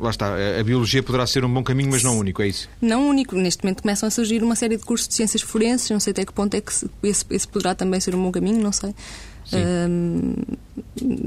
lá 0.00 0.08
está, 0.08 0.34
a 0.58 0.64
biologia 0.64 1.02
poderá 1.02 1.26
ser 1.26 1.44
um 1.44 1.52
bom 1.52 1.62
caminho, 1.62 1.90
mas 1.90 2.02
não 2.02 2.18
único, 2.18 2.40
é 2.40 2.48
isso? 2.48 2.70
Não 2.80 3.06
único. 3.06 3.36
Neste 3.36 3.62
momento 3.62 3.82
começam 3.82 4.06
a 4.06 4.10
surgir 4.10 4.42
uma 4.42 4.56
série 4.56 4.78
de 4.78 4.82
cursos 4.82 5.06
de 5.06 5.14
ciências 5.14 5.42
forenses, 5.42 5.90
não 5.90 6.00
sei 6.00 6.12
até 6.12 6.24
que 6.24 6.32
ponto 6.32 6.54
é 6.54 6.60
que 6.62 6.72
esse, 7.02 7.26
esse 7.30 7.46
poderá 7.46 7.74
também 7.74 8.00
ser 8.00 8.14
um 8.14 8.22
bom 8.22 8.32
caminho, 8.32 8.62
não 8.62 8.72
sei. 8.72 8.94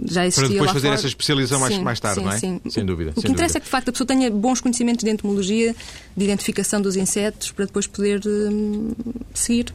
Já 0.06 0.26
existia 0.26 0.48
Para 0.48 0.48
depois 0.50 0.72
fazer 0.72 0.88
fora. 0.88 0.96
essa 0.96 1.08
especialização 1.08 1.60
mais, 1.60 1.76
sim, 1.76 1.82
mais 1.82 2.00
tarde, 2.00 2.20
sim, 2.20 2.26
não 2.26 2.32
é? 2.32 2.38
Sim. 2.40 2.62
Sem 2.70 2.86
dúvida. 2.86 3.14
O 3.16 3.22
que 3.22 3.32
interessa 3.32 3.58
é 3.58 3.60
que, 3.60 3.66
de 3.66 3.72
facto, 3.72 3.90
a 3.90 3.92
pessoa 3.92 4.08
tenha 4.08 4.32
bons 4.32 4.62
conhecimentos 4.62 5.04
de 5.04 5.12
entomologia, 5.12 5.76
de 6.16 6.26
identificação 6.26 6.82
dos 6.82 6.96
insetos, 6.96 7.52
para 7.52 7.66
depois 7.66 7.86
poder 7.86 8.22
um, 8.26 8.92
seguir 9.34 9.72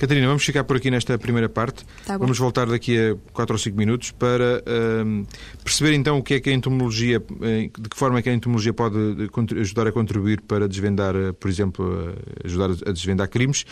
Catarina, 0.00 0.26
vamos 0.28 0.42
ficar 0.42 0.64
por 0.64 0.78
aqui 0.78 0.90
nesta 0.90 1.18
primeira 1.18 1.46
parte. 1.46 1.84
Tá 2.06 2.16
vamos 2.16 2.38
voltar 2.38 2.66
daqui 2.66 2.98
a 2.98 3.16
4 3.34 3.54
ou 3.54 3.58
5 3.58 3.76
minutos 3.76 4.10
para 4.12 4.64
uh, 4.64 5.26
perceber 5.62 5.92
então 5.92 6.16
o 6.16 6.22
que 6.22 6.32
é 6.32 6.40
que 6.40 6.48
a 6.48 6.54
entomologia, 6.54 7.22
eh, 7.42 7.68
de 7.78 7.88
que 7.90 7.94
forma 7.98 8.18
é 8.18 8.22
que 8.22 8.30
a 8.30 8.32
entomologia 8.32 8.72
pode 8.72 8.96
ajudar 9.60 9.86
a 9.86 9.92
contribuir 9.92 10.40
para 10.40 10.66
desvendar, 10.66 11.14
eh, 11.14 11.32
por 11.32 11.50
exemplo, 11.50 12.14
ajudar 12.42 12.70
a 12.70 12.92
desvendar 12.92 13.28
crimes, 13.28 13.66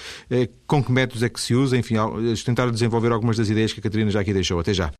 com 0.67 0.85
que 0.85 0.93
métodos 0.93 1.23
é 1.23 1.31
que 1.31 1.41
se 1.41 1.55
usa, 1.55 1.79
enfim, 1.79 1.95
tentar 2.45 2.71
desenvolver 2.71 3.11
algumas 3.11 3.39
das 3.39 3.49
ideias 3.49 3.73
que 3.73 3.81
a 3.81 3.83
Catarina 3.83 4.11
já 4.11 4.21
aqui 4.21 4.35
deixou. 4.35 4.61
Até 4.61 4.75
já. 4.75 4.91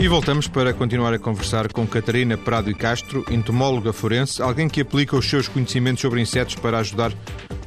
E 0.00 0.08
voltamos 0.08 0.48
para 0.48 0.72
continuar 0.72 1.12
a 1.12 1.18
conversar 1.18 1.70
com 1.70 1.86
Catarina 1.86 2.38
Prado 2.38 2.70
e 2.70 2.74
Castro, 2.74 3.22
entomóloga 3.30 3.92
forense, 3.92 4.40
alguém 4.40 4.66
que 4.66 4.80
aplica 4.80 5.14
os 5.14 5.28
seus 5.28 5.46
conhecimentos 5.46 6.00
sobre 6.00 6.22
insetos 6.22 6.54
para 6.54 6.78
ajudar 6.78 7.12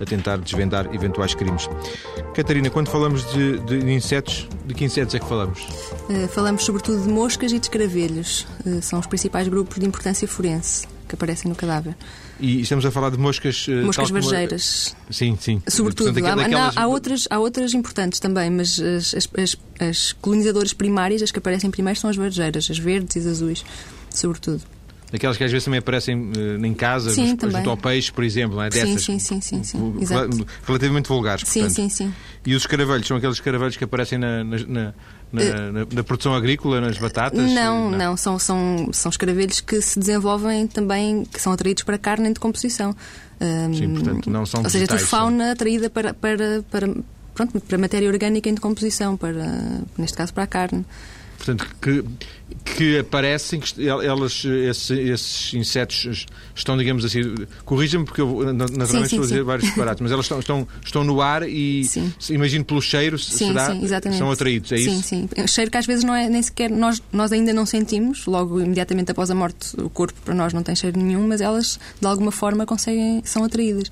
a 0.01 0.03
tentar 0.03 0.39
desvendar 0.39 0.91
eventuais 0.95 1.35
crimes. 1.35 1.69
Catarina, 2.33 2.71
quando 2.71 2.89
falamos 2.89 3.23
de, 3.31 3.59
de 3.59 3.93
insetos, 3.93 4.49
de 4.65 4.73
que 4.73 4.83
insetos 4.83 5.13
é 5.13 5.19
que 5.19 5.27
falamos? 5.27 5.61
Uh, 6.09 6.27
falamos 6.27 6.63
sobretudo 6.65 7.03
de 7.03 7.07
moscas 7.07 7.51
e 7.51 7.59
de 7.59 7.67
escaravelhos. 7.67 8.47
Uh, 8.65 8.81
são 8.81 8.99
os 8.99 9.05
principais 9.05 9.47
grupos 9.47 9.79
de 9.79 9.85
importância 9.85 10.27
forense 10.27 10.87
que 11.07 11.13
aparecem 11.13 11.47
no 11.47 11.55
cadáver. 11.55 11.95
E 12.43 12.59
estamos 12.59 12.85
a 12.85 12.91
falar 12.91 13.09
de 13.09 13.17
moscas... 13.17 13.69
Uh, 13.69 13.85
moscas 13.85 14.09
varjeiras. 14.09 14.93
Como... 14.99 15.13
Sim, 15.13 15.37
sim. 15.39 15.61
Sobretudo. 15.65 16.11
Portanto, 16.11 16.39
há, 16.39 16.43
daquelas... 16.43 16.77
há, 16.77 16.87
outras, 16.87 17.27
há 17.29 17.39
outras 17.39 17.73
importantes 17.73 18.19
também, 18.19 18.49
mas 18.49 18.81
as, 18.81 19.15
as, 19.15 19.29
as, 19.37 19.57
as 19.79 20.11
colonizadoras 20.11 20.73
primárias, 20.73 21.21
as 21.21 21.31
que 21.31 21.39
aparecem 21.39 21.71
primeiro, 21.71 21.97
são 21.97 22.09
as 22.09 22.17
varjeiras, 22.17 22.69
as 22.69 22.77
verdes 22.77 23.15
e 23.15 23.19
as 23.19 23.27
azuis, 23.27 23.63
sobretudo. 24.09 24.61
Daquelas 25.09 25.37
que 25.37 25.43
às 25.45 25.51
vezes 25.51 25.63
também 25.63 25.77
aparecem 25.77 26.17
uh, 26.17 26.65
em 26.65 26.73
casa, 26.73 27.11
sim, 27.11 27.27
junto 27.27 27.69
ao 27.69 27.77
peixe, 27.77 28.11
por 28.11 28.25
exemplo, 28.25 28.57
não 28.57 28.63
é? 28.63 28.69
Dessas, 28.69 29.03
sim, 29.03 29.19
sim, 29.19 29.39
sim, 29.39 29.63
sim, 29.63 29.63
sim. 29.63 29.95
Exato. 30.01 30.45
relativamente 30.65 31.07
vulgares. 31.07 31.47
Sim, 31.47 31.61
portanto. 31.61 31.75
sim, 31.75 31.89
sim. 31.89 32.13
E 32.45 32.53
os 32.55 32.63
escaravelhos 32.63 33.07
são 33.07 33.15
aqueles 33.15 33.37
escaravelhos 33.37 33.77
que 33.77 33.85
aparecem 33.85 34.17
na, 34.17 34.43
na, 34.43 34.57
na 34.67 34.93
na, 35.33 35.41
eh, 35.41 35.71
na, 35.71 35.87
na, 35.91 36.03
produção 36.03 36.33
agrícola, 36.33 36.79
nas 36.79 36.97
batatas? 36.97 37.51
Não, 37.51 37.89
não, 37.89 37.97
não, 37.97 38.17
São, 38.17 38.37
são, 38.37 38.89
são 38.93 39.09
escaravelhos 39.09 39.59
que 39.59 39.81
se 39.81 39.99
desenvolvem 39.99 40.67
também, 40.67 41.25
que 41.25 41.41
são 41.41 41.51
atraídos 41.51 41.83
para 41.83 41.97
carne 41.97 42.29
em 42.29 42.33
decomposição. 42.33 42.95
Sim, 43.73 43.93
portanto, 43.93 44.29
não 44.29 44.45
são 44.45 44.63
Ou 44.63 44.69
seja, 44.69 44.85
é 44.93 44.97
fauna 44.97 45.51
atraída 45.51 45.89
para, 45.89 46.13
para, 46.13 46.63
para, 46.71 46.87
pronto, 47.33 47.59
para 47.59 47.77
matéria 47.77 48.07
orgânica 48.07 48.49
em 48.49 48.53
decomposição, 48.53 49.17
para, 49.17 49.81
neste 49.97 50.15
caso 50.15 50.33
para 50.33 50.43
a 50.43 50.47
carne 50.47 50.85
portanto, 51.43 51.67
que, 51.81 52.03
que 52.63 52.99
aparecem, 52.99 53.59
que 53.59 53.87
elas, 53.87 54.45
esses, 54.45 54.91
esses 54.91 55.53
insetos 55.53 56.25
estão, 56.55 56.77
digamos 56.77 57.03
assim, 57.03 57.35
corrija-me 57.65 58.05
porque 58.05 58.21
eu 58.21 58.53
naturalmente 58.53 58.87
sim, 58.87 58.97
sim, 58.97 59.03
estou 59.03 59.19
a 59.19 59.23
dizer 59.23 59.37
sim. 59.39 59.43
vários 59.43 59.67
disparates, 59.67 60.01
mas 60.01 60.11
elas 60.11 60.25
estão, 60.25 60.39
estão, 60.39 60.67
estão 60.83 61.03
no 61.03 61.21
ar 61.21 61.43
e 61.47 61.83
imagino 62.29 62.63
pelo 62.63 62.81
cheiro 62.81 63.19
será, 63.19 63.75
são 64.17 64.31
atraídos, 64.31 64.71
é 64.71 64.77
sim, 64.77 64.83
isso? 64.83 65.03
Sim, 65.03 65.29
sim. 65.35 65.47
Cheiro 65.47 65.69
que 65.69 65.77
às 65.77 65.85
vezes 65.85 66.05
não 66.05 66.15
é 66.15 66.29
nem 66.29 66.41
sequer, 66.41 66.69
nós, 66.69 67.01
nós 67.11 67.31
ainda 67.31 67.51
não 67.51 67.65
sentimos, 67.65 68.25
logo 68.25 68.61
imediatamente 68.61 69.11
após 69.11 69.29
a 69.29 69.35
morte 69.35 69.75
o 69.79 69.89
corpo 69.89 70.19
para 70.23 70.33
nós 70.33 70.53
não 70.53 70.63
tem 70.63 70.75
cheiro 70.75 70.97
nenhum, 70.97 71.27
mas 71.27 71.41
elas 71.41 71.77
de 71.99 72.07
alguma 72.07 72.31
forma 72.31 72.65
conseguem, 72.65 73.21
são 73.25 73.43
atraídas. 73.43 73.89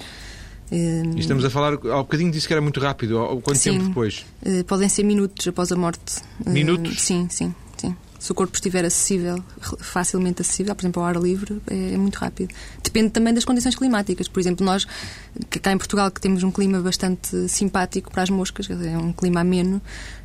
E 0.72 1.20
estamos 1.20 1.44
a 1.44 1.50
falar, 1.50 1.74
há 1.74 1.98
bocadinho 1.98 2.32
disse 2.32 2.48
que 2.48 2.54
era 2.54 2.62
muito 2.62 2.80
rápido. 2.80 3.42
Quanto 3.44 3.58
sim, 3.58 3.72
tempo 3.72 3.90
depois? 3.90 4.26
Uh, 4.42 4.64
podem 4.64 4.88
ser 4.88 5.04
minutos 5.04 5.46
após 5.48 5.72
a 5.72 5.76
morte. 5.76 6.22
Minutos? 6.46 6.94
Uh, 6.94 7.00
sim, 7.00 7.28
sim, 7.30 7.54
sim. 7.76 7.96
Se 8.18 8.32
o 8.32 8.36
corpo 8.36 8.54
estiver 8.54 8.86
acessível, 8.86 9.44
facilmente 9.80 10.42
acessível, 10.42 10.74
por 10.76 10.84
exemplo, 10.84 11.02
ao 11.02 11.08
ar 11.10 11.18
livre, 11.18 11.62
é, 11.68 11.94
é, 11.94 11.98
muito 11.98 12.16
rápido. 12.18 12.54
Depende 12.84 13.10
também 13.10 13.34
das 13.34 13.44
condições 13.44 13.76
climáticas. 13.76 14.28
Por 14.28 14.40
exemplo, 14.40 14.66
nós, 14.66 14.88
cá 15.50 15.74
em 15.74 15.78
Portugal, 15.78 16.10
que 16.10 16.22
temos 16.22 16.44
um 16.44 16.52
clima 16.52 16.80
bastante 16.80 17.50
simpático 17.50 18.12
para 18.12 18.24
as 18.24 18.30
moscas, 18.30 18.70
é 18.70 18.98
um 18.98 19.12
clima 19.12 19.42
ameno, 19.42 19.78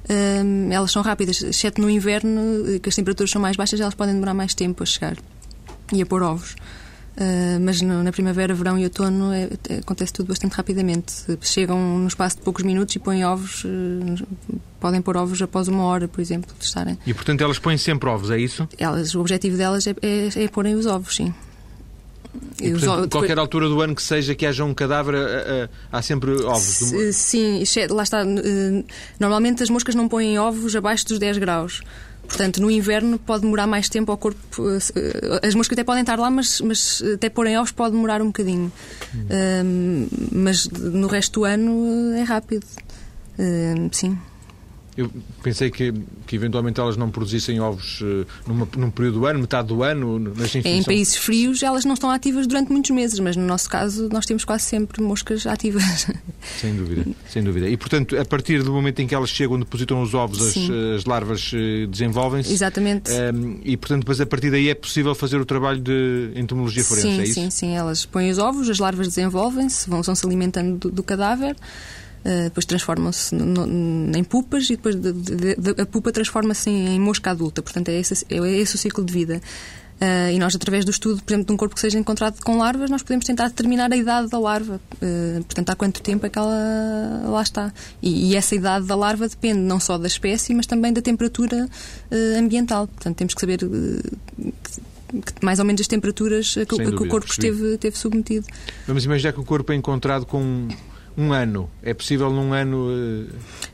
uh, 0.04 0.72
elas 0.72 0.92
são 0.92 1.02
rápidas, 1.02 1.42
exceto 1.42 1.80
no 1.80 1.90
inverno, 1.90 2.74
eh, 2.74 2.78
que 2.78 2.88
as 2.88 2.94
temperaturas 2.94 3.30
são 3.30 3.40
mais 3.40 3.56
baixas, 3.56 3.80
elas 3.80 3.94
podem 3.94 4.14
demorar 4.14 4.34
mais 4.34 4.54
tempo 4.54 4.82
a 4.82 4.86
chegar 4.86 5.16
e 5.92 6.02
a 6.02 6.06
pôr 6.06 6.22
ovos. 6.22 6.54
Uh, 7.16 7.58
mas 7.60 7.80
no, 7.80 8.02
na 8.02 8.12
primavera, 8.12 8.54
verão 8.54 8.78
e 8.78 8.84
outono 8.84 9.32
é, 9.32 9.48
é, 9.70 9.78
acontece 9.78 10.12
tudo 10.12 10.28
bastante 10.28 10.52
rapidamente. 10.52 11.14
Chegam 11.40 11.98
no 11.98 12.06
espaço 12.06 12.36
de 12.36 12.42
poucos 12.42 12.62
minutos 12.62 12.94
e 12.94 12.98
põem 12.98 13.24
ovos, 13.24 13.64
uh, 13.64 14.26
podem 14.78 15.00
pôr 15.00 15.16
ovos 15.16 15.40
após 15.40 15.66
uma 15.66 15.84
hora, 15.84 16.06
por 16.06 16.20
exemplo, 16.20 16.54
de 16.58 16.64
estarem. 16.64 16.98
E 17.06 17.14
portanto 17.14 17.40
elas 17.40 17.58
põem 17.58 17.78
sempre 17.78 18.06
ovos, 18.10 18.30
é 18.30 18.38
isso? 18.38 18.68
Elas, 18.78 19.14
o 19.14 19.20
objetivo 19.20 19.56
delas 19.56 19.86
é, 19.86 19.94
é, 20.02 20.44
é 20.44 20.48
porem 20.48 20.74
os 20.74 20.84
ovos, 20.84 21.16
sim. 21.16 21.32
E, 22.60 22.70
portanto, 22.72 22.90
ovos, 22.90 23.08
qualquer 23.08 23.28
depois... 23.28 23.38
altura 23.38 23.68
do 23.70 23.80
ano 23.80 23.94
que 23.94 24.02
seja 24.02 24.34
que 24.34 24.44
haja 24.44 24.62
um 24.62 24.74
cadáver, 24.74 25.14
uh, 25.14 25.70
há 25.90 26.02
sempre 26.02 26.32
ovos? 26.42 26.92
Sim, 27.14 27.62
lá 27.88 28.02
está. 28.02 28.22
Normalmente 29.18 29.62
as 29.62 29.70
moscas 29.70 29.94
não 29.94 30.06
põem 30.06 30.38
ovos 30.38 30.76
abaixo 30.76 31.06
dos 31.06 31.18
10 31.18 31.38
graus. 31.38 31.80
Portanto, 32.26 32.60
no 32.60 32.70
inverno 32.70 33.18
pode 33.18 33.42
demorar 33.42 33.66
mais 33.66 33.88
tempo 33.88 34.10
ao 34.10 34.18
corpo. 34.18 34.40
Eh, 34.70 35.46
as 35.46 35.54
moscas 35.54 35.76
até 35.76 35.84
podem 35.84 36.02
estar 36.02 36.18
lá, 36.18 36.30
mas, 36.30 36.60
mas 36.60 37.02
até 37.14 37.28
porem 37.28 37.56
ovos 37.56 37.72
pode 37.72 37.92
demorar 37.92 38.20
um 38.20 38.26
bocadinho. 38.26 38.72
Hum. 39.14 39.26
Um, 39.64 40.08
mas 40.32 40.66
no 40.68 41.06
resto 41.06 41.40
do 41.40 41.44
ano 41.44 42.14
eh, 42.14 42.20
é 42.20 42.22
rápido. 42.22 42.66
Um, 43.38 43.88
sim. 43.92 44.18
Eu 44.96 45.10
pensei 45.42 45.70
que, 45.70 45.92
que 46.26 46.36
eventualmente 46.36 46.80
elas 46.80 46.96
não 46.96 47.10
produzissem 47.10 47.60
ovos 47.60 48.00
uh, 48.00 48.26
numa, 48.46 48.66
num 48.76 48.90
período 48.90 49.20
do 49.20 49.26
ano, 49.26 49.40
metade 49.40 49.68
do 49.68 49.82
ano. 49.82 50.18
Nas 50.18 50.54
em 50.54 50.82
países 50.82 51.16
frios 51.16 51.62
elas 51.62 51.84
não 51.84 51.94
estão 51.94 52.10
ativas 52.10 52.46
durante 52.46 52.72
muitos 52.72 52.90
meses, 52.90 53.18
mas 53.18 53.36
no 53.36 53.44
nosso 53.44 53.68
caso 53.68 54.08
nós 54.10 54.24
temos 54.24 54.44
quase 54.44 54.64
sempre 54.64 55.02
moscas 55.02 55.46
ativas. 55.46 55.84
Sem 56.58 56.74
dúvida, 56.76 57.04
sem 57.28 57.42
dúvida. 57.42 57.68
E 57.68 57.76
portanto, 57.76 58.16
a 58.16 58.24
partir 58.24 58.62
do 58.62 58.72
momento 58.72 59.00
em 59.00 59.06
que 59.06 59.14
elas 59.14 59.30
chegam, 59.30 59.58
depositam 59.58 60.00
os 60.00 60.14
ovos, 60.14 60.40
as, 60.40 60.56
as, 60.96 61.04
larvas 61.04 61.52
uh, 61.52 61.86
desenvolvem-se. 61.88 62.52
Exatamente. 62.52 63.10
Um, 63.10 63.60
e 63.64 63.76
portanto, 63.76 64.00
depois 64.00 64.20
a 64.20 64.26
partir 64.26 64.50
daí 64.50 64.68
é 64.68 64.74
possível 64.74 65.12
fazer 65.12 65.38
o 65.40 65.44
trabalho 65.44 65.80
de 65.80 66.30
entomologia 66.36 66.84
forense, 66.84 67.08
sim, 67.08 67.20
é 67.20 67.24
isso? 67.24 67.34
Sim, 67.34 67.50
sim, 67.50 67.74
elas 67.74 68.06
põem 68.06 68.30
os 68.30 68.38
ovos, 68.38 68.70
as 68.70 68.78
larvas 68.78 69.08
desenvolvem-se, 69.08 69.90
vão, 69.90 70.02
vão 70.02 70.14
se 70.14 70.24
alimentando 70.24 70.78
do, 70.78 70.90
do 70.90 71.02
cadáver. 71.02 71.56
Uh, 72.26 72.44
depois 72.44 72.66
transformam-se 72.66 73.36
em 73.36 74.24
pupas 74.24 74.64
e 74.64 74.70
depois 74.70 74.96
de, 74.96 75.12
de, 75.12 75.54
de, 75.54 75.80
a 75.80 75.86
pupa 75.86 76.10
transforma-se 76.10 76.68
em, 76.68 76.96
em, 76.96 77.00
mosca 77.00 77.30
adulta. 77.30 77.62
Portanto, 77.62 77.88
é 77.88 78.00
esse, 78.00 78.26
é 78.28 78.36
esse 78.36 78.74
o 78.74 78.78
ciclo 78.78 79.04
de 79.04 79.12
vida. 79.12 79.40
Uh, 80.00 80.32
e 80.32 80.38
nós, 80.40 80.54
através 80.54 80.84
do 80.84 80.90
estudo, 80.90 81.22
por 81.22 81.32
exemplo, 81.32 81.46
de 81.46 81.52
um 81.52 81.56
corpo 81.56 81.74
que 81.74 81.80
seja 81.80 81.98
encontrado 81.98 82.42
com 82.42 82.58
larvas, 82.58 82.90
nós 82.90 83.02
podemos 83.02 83.24
tentar 83.24 83.48
determinar 83.48 83.92
a 83.92 83.96
idade 83.96 84.28
da 84.28 84.38
larva. 84.40 84.80
Uh, 84.94 85.44
portanto, 85.44 85.70
há 85.70 85.76
quanto 85.76 86.02
tempo 86.02 86.26
é 86.26 86.28
que 86.28 86.38
ela 86.38 87.22
lá 87.28 87.42
está. 87.42 87.72
E, 88.02 88.32
e, 88.32 88.36
essa 88.36 88.56
idade 88.56 88.86
da 88.86 88.96
larva 88.96 89.28
depende 89.28 89.60
não 89.60 89.78
só 89.78 89.96
da 89.96 90.08
espécie, 90.08 90.52
mas 90.52 90.66
também 90.66 90.92
da 90.92 91.00
temperatura 91.00 91.68
uh, 92.10 92.38
ambiental. 92.38 92.88
Portanto, 92.88 93.16
temos 93.16 93.34
que 93.34 93.40
saber 93.40 93.60
mais 95.40 95.58
ou 95.58 95.64
menos 95.64 95.80
as 95.80 95.86
temperaturas 95.86 96.56
a 96.60 96.66
que, 96.66 96.76
que 96.76 97.02
o 97.02 97.08
corpo 97.08 97.30
esteve, 97.30 97.74
esteve 97.74 97.96
submetido. 97.96 98.46
Vamos 98.86 99.04
imaginar 99.04 99.32
que 99.32 99.40
o 99.40 99.44
corpo 99.44 99.72
é 99.72 99.76
encontrado 99.76 100.26
com 100.26 100.68
um 101.16 101.32
ano. 101.32 101.70
É 101.82 101.94
possível 101.94 102.30
num 102.30 102.52
ano. 102.52 102.88
Uh, 102.88 103.28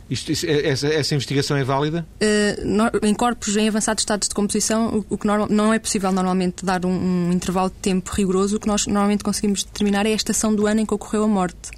isto, 0.08 0.30
isto, 0.30 0.46
é, 0.46 0.68
essa, 0.68 0.86
essa, 0.88 1.14
investigação 1.14 1.56
é 1.56 1.64
válida? 1.64 2.06
Uh, 2.20 2.66
no, 2.66 2.90
em 3.02 3.14
corpos 3.14 3.56
em 3.56 3.68
avançados 3.68 4.02
estados 4.02 4.28
de 4.28 4.34
composição, 4.34 4.98
o, 4.98 5.14
o 5.14 5.18
que 5.18 5.26
normal, 5.26 5.48
não 5.50 5.72
é 5.72 5.78
possível 5.78 6.12
normalmente 6.12 6.64
dar 6.64 6.84
um, 6.86 6.90
um, 6.90 7.32
intervalo 7.32 7.70
de 7.70 7.76
tempo 7.76 8.10
rigoroso. 8.12 8.56
O 8.56 8.60
que 8.60 8.68
nós 8.68 8.86
normalmente 8.86 9.24
conseguimos 9.24 9.64
determinar 9.64 10.06
é 10.06 10.12
a 10.12 10.16
estação 10.16 10.54
do 10.54 10.66
ano 10.66 10.80
em 10.80 10.86
que 10.86 10.94
ocorreu 10.94 11.24
a 11.24 11.28
morte. 11.28 11.70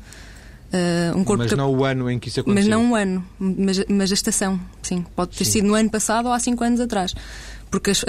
Uh, 0.72 1.16
um 1.16 1.37
mas 1.37 1.50
que... 1.50 1.57
não 1.57 1.72
o 1.72 1.85
ano 1.85 2.11
em 2.11 2.18
que 2.18 2.29
isso 2.29 2.40
aconteceu? 2.40 2.68
Mas 2.68 2.68
não 2.68 2.92
o 2.92 2.94
ano, 2.96 3.24
mas, 3.38 3.85
mas 3.88 4.11
a 4.11 4.14
estação, 4.14 4.61
sim. 4.83 5.07
Pode 5.14 5.37
ter 5.37 5.44
sim. 5.44 5.53
sido 5.53 5.68
no 5.68 5.74
ano 5.74 5.88
passado 5.88 6.27
ou 6.27 6.33
há 6.33 6.38
cinco 6.40 6.64
anos 6.64 6.81
atrás 6.81 7.14
porque 7.74 7.90
as, 7.90 8.05
uh, 8.05 8.07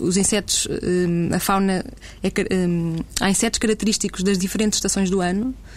os 0.00 0.16
insetos, 0.16 0.66
uh, 0.66 1.34
a 1.36 1.38
fauna, 1.38 1.84
é, 2.20 2.28
uh, 2.28 3.04
há 3.20 3.30
insetos 3.30 3.60
característicos 3.60 4.24
das 4.24 4.36
diferentes 4.36 4.78
estações 4.78 5.08
do 5.08 5.20
ano, 5.20 5.54
eh, 5.54 5.71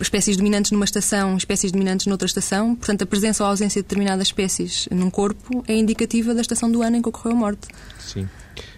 espécies 0.00 0.36
dominantes 0.36 0.70
numa 0.70 0.84
estação, 0.84 1.36
espécies 1.36 1.72
dominantes 1.72 2.06
noutra 2.06 2.26
estação. 2.26 2.74
Portanto, 2.74 3.02
a 3.02 3.06
presença 3.06 3.42
ou 3.42 3.46
a 3.46 3.50
ausência 3.50 3.80
de 3.80 3.88
determinadas 3.88 4.28
espécies 4.28 4.88
num 4.90 5.10
corpo 5.10 5.64
é 5.66 5.74
indicativa 5.74 6.34
da 6.34 6.40
estação 6.40 6.70
do 6.70 6.82
ano 6.82 6.96
em 6.96 7.02
que 7.02 7.08
ocorreu 7.08 7.32
a 7.32 7.34
morte. 7.34 7.68
Sim. 7.98 8.28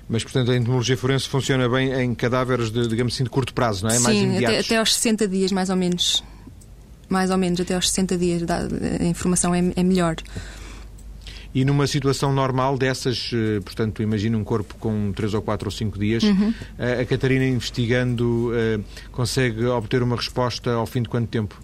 Mas, 0.09 0.23
portanto, 0.23 0.53
a 0.53 0.57
entomologia 0.57 0.97
forense 0.97 1.29
funciona 1.29 1.69
bem 1.69 1.93
em 1.93 2.15
cadáveres 2.15 2.71
de, 2.71 2.87
digamos 2.87 3.15
assim, 3.15 3.25
de 3.25 3.31
curto 3.31 3.53
prazo, 3.53 3.85
não 3.85 3.91
é? 3.91 3.97
Sim, 3.97 4.03
mais 4.03 4.17
imediatos. 4.17 4.59
Até, 4.59 4.67
até 4.67 4.77
aos 4.77 4.95
60 4.95 5.29
dias, 5.29 5.51
mais 5.51 5.69
ou 5.69 5.77
menos. 5.77 6.23
Mais 7.09 7.31
ou 7.31 7.37
menos, 7.37 7.61
até 7.61 7.75
aos 7.75 7.89
60 7.89 8.17
dias 8.17 8.43
a 8.49 9.05
informação 9.05 9.55
é, 9.55 9.73
é 9.75 9.83
melhor. 9.83 10.17
E 11.55 11.65
numa 11.65 11.87
situação 11.87 12.33
normal 12.33 12.77
dessas, 12.77 13.31
eh, 13.33 13.61
portanto, 13.61 14.03
imagina 14.03 14.37
um 14.37 14.45
corpo 14.45 14.75
com 14.79 15.13
3 15.13 15.35
ou 15.35 15.43
4 15.43 15.67
ou 15.67 15.71
5 15.71 15.99
dias, 15.99 16.23
uhum. 16.23 16.53
a 16.79 17.05
Catarina 17.05 17.45
investigando 17.45 18.51
eh, 18.55 18.81
consegue 19.11 19.65
obter 19.65 20.03
uma 20.03 20.17
resposta 20.17 20.73
ao 20.73 20.87
fim 20.87 21.03
de 21.03 21.09
quanto 21.09 21.29
tempo? 21.29 21.61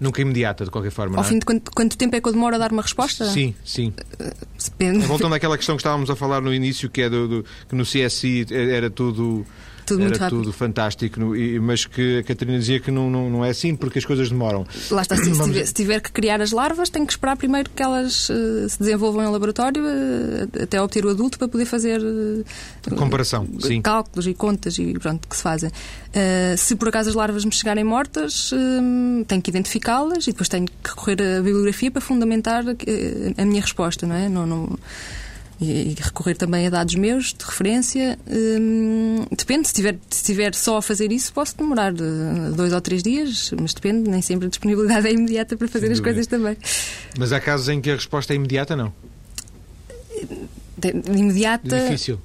Nunca 0.00 0.22
imediata, 0.22 0.64
de 0.64 0.70
qualquer 0.70 0.90
forma. 0.90 1.18
Ao 1.18 1.22
é? 1.22 1.26
fim 1.26 1.38
de 1.38 1.44
quanto, 1.44 1.70
quanto, 1.72 1.96
tempo 1.96 2.16
é 2.16 2.20
que 2.20 2.26
eu 2.26 2.32
demoro 2.32 2.54
a 2.54 2.58
dar 2.58 2.72
uma 2.72 2.80
resposta? 2.80 3.26
Sim, 3.26 3.54
sim. 3.62 3.92
Depende. 4.64 5.04
Voltando 5.06 5.34
àquela 5.34 5.58
questão 5.58 5.76
que 5.76 5.82
estávamos 5.82 6.08
a 6.08 6.16
falar 6.16 6.40
no 6.40 6.54
início, 6.54 6.88
que 6.88 7.02
é 7.02 7.10
do, 7.10 7.28
do 7.28 7.44
que 7.68 7.74
no 7.74 7.84
CSI 7.84 8.46
era 8.50 8.88
tudo 8.88 9.44
tudo 9.90 10.00
Era 10.00 10.10
muito 10.10 10.20
rápido. 10.20 10.38
tudo 10.38 10.52
fantástico, 10.52 11.20
mas 11.60 11.84
que 11.84 12.18
a 12.18 12.22
Catarina 12.22 12.58
dizia 12.58 12.80
que 12.80 12.90
não, 12.90 13.10
não, 13.10 13.28
não 13.28 13.44
é 13.44 13.50
assim 13.50 13.74
porque 13.74 13.98
as 13.98 14.04
coisas 14.04 14.28
demoram. 14.28 14.66
Lá 14.90 15.02
está, 15.02 15.16
se, 15.16 15.32
tiver, 15.32 15.66
se 15.66 15.74
tiver, 15.74 16.00
que 16.00 16.12
criar 16.12 16.40
as 16.40 16.52
larvas, 16.52 16.88
tem 16.88 17.04
que 17.04 17.12
esperar 17.12 17.36
primeiro 17.36 17.70
que 17.70 17.82
elas 17.82 18.28
uh, 18.28 18.68
se 18.68 18.78
desenvolvam 18.78 19.24
em 19.24 19.30
laboratório 19.30 19.82
uh, 19.82 20.62
até 20.62 20.80
obter 20.80 21.04
o 21.04 21.10
adulto 21.10 21.38
para 21.38 21.48
poder 21.48 21.64
fazer 21.64 22.00
uh, 22.00 22.94
comparação, 22.96 23.46
sim. 23.60 23.82
cálculos 23.82 24.26
e 24.26 24.34
contas 24.34 24.78
e 24.78 24.92
pronto 24.98 25.26
que 25.26 25.36
se 25.36 25.42
fazem. 25.42 25.70
se 26.56 26.76
por 26.76 26.88
acaso 26.88 27.10
as 27.10 27.14
larvas 27.14 27.44
me 27.44 27.52
chegarem 27.52 27.84
mortas, 27.84 28.50
tenho 29.26 29.42
que 29.42 29.50
identificá-las 29.50 30.26
e 30.26 30.32
depois 30.32 30.48
tenho 30.48 30.66
que 30.66 30.90
recorrer 30.90 31.20
à 31.38 31.42
bibliografia 31.42 31.90
para 31.90 32.00
fundamentar 32.00 32.64
a 33.36 33.44
minha 33.44 33.60
resposta, 33.60 34.06
não 34.06 34.14
é? 34.14 34.28
Não, 34.28 34.46
não, 34.46 34.78
e, 35.60 35.94
recorrer 36.00 36.36
também 36.36 36.66
a 36.66 36.70
dados 36.70 36.94
meus 36.94 37.34
de 37.34 37.44
referência. 37.44 38.18
Hum, 38.28 39.26
depende, 39.30 39.66
se 39.66 39.72
estiver 39.72 39.98
se 40.08 40.24
tiver 40.24 40.54
só 40.54 40.78
a 40.78 40.82
fazer 40.82 41.12
isso, 41.12 41.32
posso 41.32 41.56
demorar 41.56 41.92
uh, 41.92 42.52
dois 42.54 42.72
ou 42.72 42.80
três 42.80 43.02
dias, 43.02 43.52
mas 43.60 43.74
depende, 43.74 44.08
nem 44.08 44.22
sempre 44.22 44.46
a 44.46 44.48
disponibilidade 44.48 45.06
é 45.06 45.12
imediata 45.12 45.56
para 45.56 45.68
fazer 45.68 45.86
Sem 45.86 45.92
as 45.92 45.98
dúvida. 45.98 46.14
coisas 46.14 46.26
também. 46.26 46.56
Mas 47.18 47.32
há 47.32 47.40
casos 47.40 47.68
em 47.68 47.80
que 47.80 47.90
a 47.90 47.94
resposta 47.94 48.32
é 48.32 48.36
imediata, 48.36 48.74
não? 48.74 48.92
Imediata. 51.14 51.80
Difícil. 51.80 52.18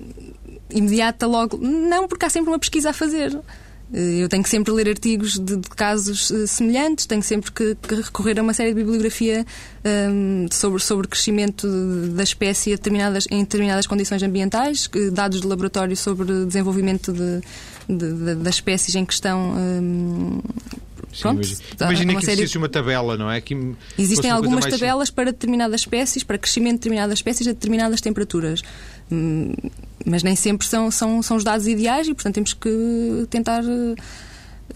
Imediata 0.70 1.28
logo. 1.28 1.58
Não, 1.58 2.08
porque 2.08 2.26
há 2.26 2.30
sempre 2.30 2.52
uma 2.52 2.60
pesquisa 2.60 2.92
a 2.92 2.94
fazer. 2.94 3.38
Eh, 3.94 4.24
eu 4.24 4.30
tenho 4.30 4.44
que 4.44 4.50
sempre 4.50 4.74
ler 4.74 4.90
artigos 4.90 5.34
de, 5.34 5.58
de 5.58 5.70
casos 5.70 6.30
uh, 6.30 6.48
semelhantes, 6.48 7.06
tenho 7.06 7.22
sempre 7.22 7.52
que, 7.52 7.76
que, 7.76 7.96
recorrer 7.96 8.40
a 8.40 8.44
uma 8.44 8.54
série 8.54 8.70
de 8.70 8.76
bibliografia 8.76 9.46
um, 9.84 10.44
ehm, 10.44 10.48
sobre, 10.52 10.82
sobre 10.82 11.08
crescimento 11.08 11.68
da 12.14 12.24
espécie 12.24 12.72
determinadas, 12.72 13.28
em 13.30 13.40
determinadas 13.42 13.86
condições 13.86 14.24
ambientais, 14.24 14.90
dados 15.12 15.42
de 15.42 15.48
laboratório 15.48 15.96
sobre 15.96 16.46
desenvolvimento 16.46 17.14
de, 17.14 17.42
de, 17.88 18.36
das 18.36 18.56
espécies 18.56 18.96
em 18.96 19.06
questão. 19.06 19.52
Um, 19.52 20.38
ehm, 20.38 20.76
Pronto, 21.22 21.48
imagina 21.80 22.16
que 22.16 22.26
série... 22.26 22.42
existisse 22.42 22.58
uma 22.58 22.68
tabela, 22.68 23.16
não 23.16 23.32
é? 23.32 23.40
Que 23.40 23.56
Existem 23.98 24.30
algumas 24.30 24.66
tabelas 24.66 25.10
para 25.10 25.32
determinadas 25.32 25.82
espécies, 25.82 26.24
para 26.24 26.38
crescimento 26.38 26.74
de 26.74 26.80
determinadas 26.80 27.20
espécies 27.20 27.48
a 27.48 27.52
determinadas 27.52 28.02
temperaturas. 28.02 28.62
Hum, 29.10 29.54
mas 30.06 30.24
nem 30.24 30.36
sempre 30.36 30.68
são, 30.68 30.92
são, 30.92 31.22
são 31.22 31.38
os 31.38 31.44
dados 31.44 31.68
ideais 31.68 32.08
e, 32.08 32.14
portanto, 32.14 32.36
temos 32.36 32.54
que 32.54 33.28
tentar 33.30 33.64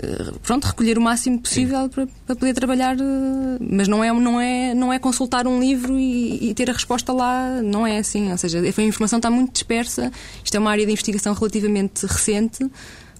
eh, 0.01 0.31
pronto, 0.43 0.65
recolher 0.65 0.97
o 0.97 1.01
máximo 1.01 1.39
possível 1.39 1.89
para, 1.89 2.07
para, 2.25 2.35
poder 2.35 2.53
trabalhar, 2.53 2.95
eh, 2.97 3.57
mas 3.59 3.87
não 3.87 4.03
é, 4.03 4.13
não 4.13 4.39
é, 4.39 4.73
não 4.73 4.93
é 4.93 4.99
consultar 4.99 5.47
um 5.47 5.59
livro 5.59 5.97
e, 5.97 6.49
e, 6.49 6.53
ter 6.53 6.69
a 6.69 6.73
resposta 6.73 7.11
lá, 7.11 7.61
não 7.61 7.85
é 7.85 7.97
assim. 7.97 8.31
Ou 8.31 8.37
seja, 8.37 8.59
a 8.59 8.81
informação 8.81 9.17
está 9.17 9.29
muito 9.29 9.51
dispersa, 9.53 10.11
isto 10.43 10.55
é 10.55 10.59
uma 10.59 10.71
área 10.71 10.85
de 10.85 10.91
investigação 10.91 11.33
relativamente 11.33 12.05
recente, 12.05 12.65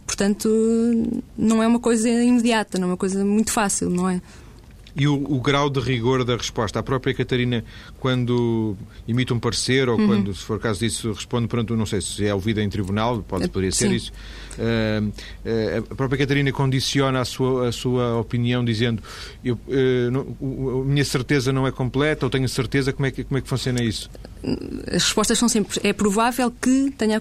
portanto, 0.05 0.49
não 1.37 1.61
é 1.61 1.67
uma 1.67 1.79
coisa 1.79 2.09
imediata, 2.09 2.77
não 2.77 2.87
é 2.87 2.91
uma 2.91 2.97
coisa 2.97 3.25
muito 3.25 3.51
fácil, 3.51 3.89
não 3.89 4.09
é? 4.09 4.21
E 4.99 5.07
o, 5.07 5.15
o, 5.15 5.39
grau 5.39 5.69
de 5.69 5.79
rigor 5.79 6.25
da 6.25 6.35
resposta? 6.35 6.79
A 6.79 6.83
própria 6.83 7.13
Catarina, 7.13 7.63
quando 7.99 8.75
emite 9.07 9.33
um 9.33 9.39
parecer, 9.39 9.87
ou 9.87 9.97
uhum. 9.97 10.07
quando, 10.07 10.33
se 10.33 10.43
for 10.43 10.59
caso 10.59 10.81
disso, 10.81 11.13
responde 11.13 11.47
perante, 11.47 11.71
não 11.73 11.85
sei 11.85 12.01
se 12.01 12.25
é 12.25 12.33
ouvida 12.33 12.61
em 12.61 12.69
tribunal, 12.69 13.23
pode, 13.25 13.47
poderia 13.47 13.71
ser 13.71 13.89
Sim. 13.89 13.95
isso, 13.95 14.11
Uh, 14.11 14.48
uh, 14.48 14.48
a 15.91 15.95
própria 15.95 16.19
Catarina 16.19 16.51
condiciona 16.51 17.21
a 17.21 17.25
sua, 17.25 17.69
a 17.69 17.71
sua 17.71 18.17
opinião 18.19 18.63
dizendo 18.63 19.01
eu, 19.43 19.57
não, 20.11 20.81
a 20.81 20.85
minha 20.85 21.05
certeza 21.05 21.51
não 21.51 21.65
é 21.65 21.71
completa 21.71 22.25
ou 22.25 22.29
tenho 22.29 22.47
certeza, 22.49 22.91
como 22.93 23.05
é, 23.05 23.11
que, 23.11 23.23
como 23.23 23.37
é 23.37 23.41
que 23.41 23.47
funciona 23.47 23.81
isso? 23.81 24.09
As 24.87 25.03
respostas 25.03 25.37
são 25.37 25.49
sempre 25.49 25.79
é 25.83 25.91
provável 25.91 26.51
que, 26.51 26.91
tenha, 26.97 27.19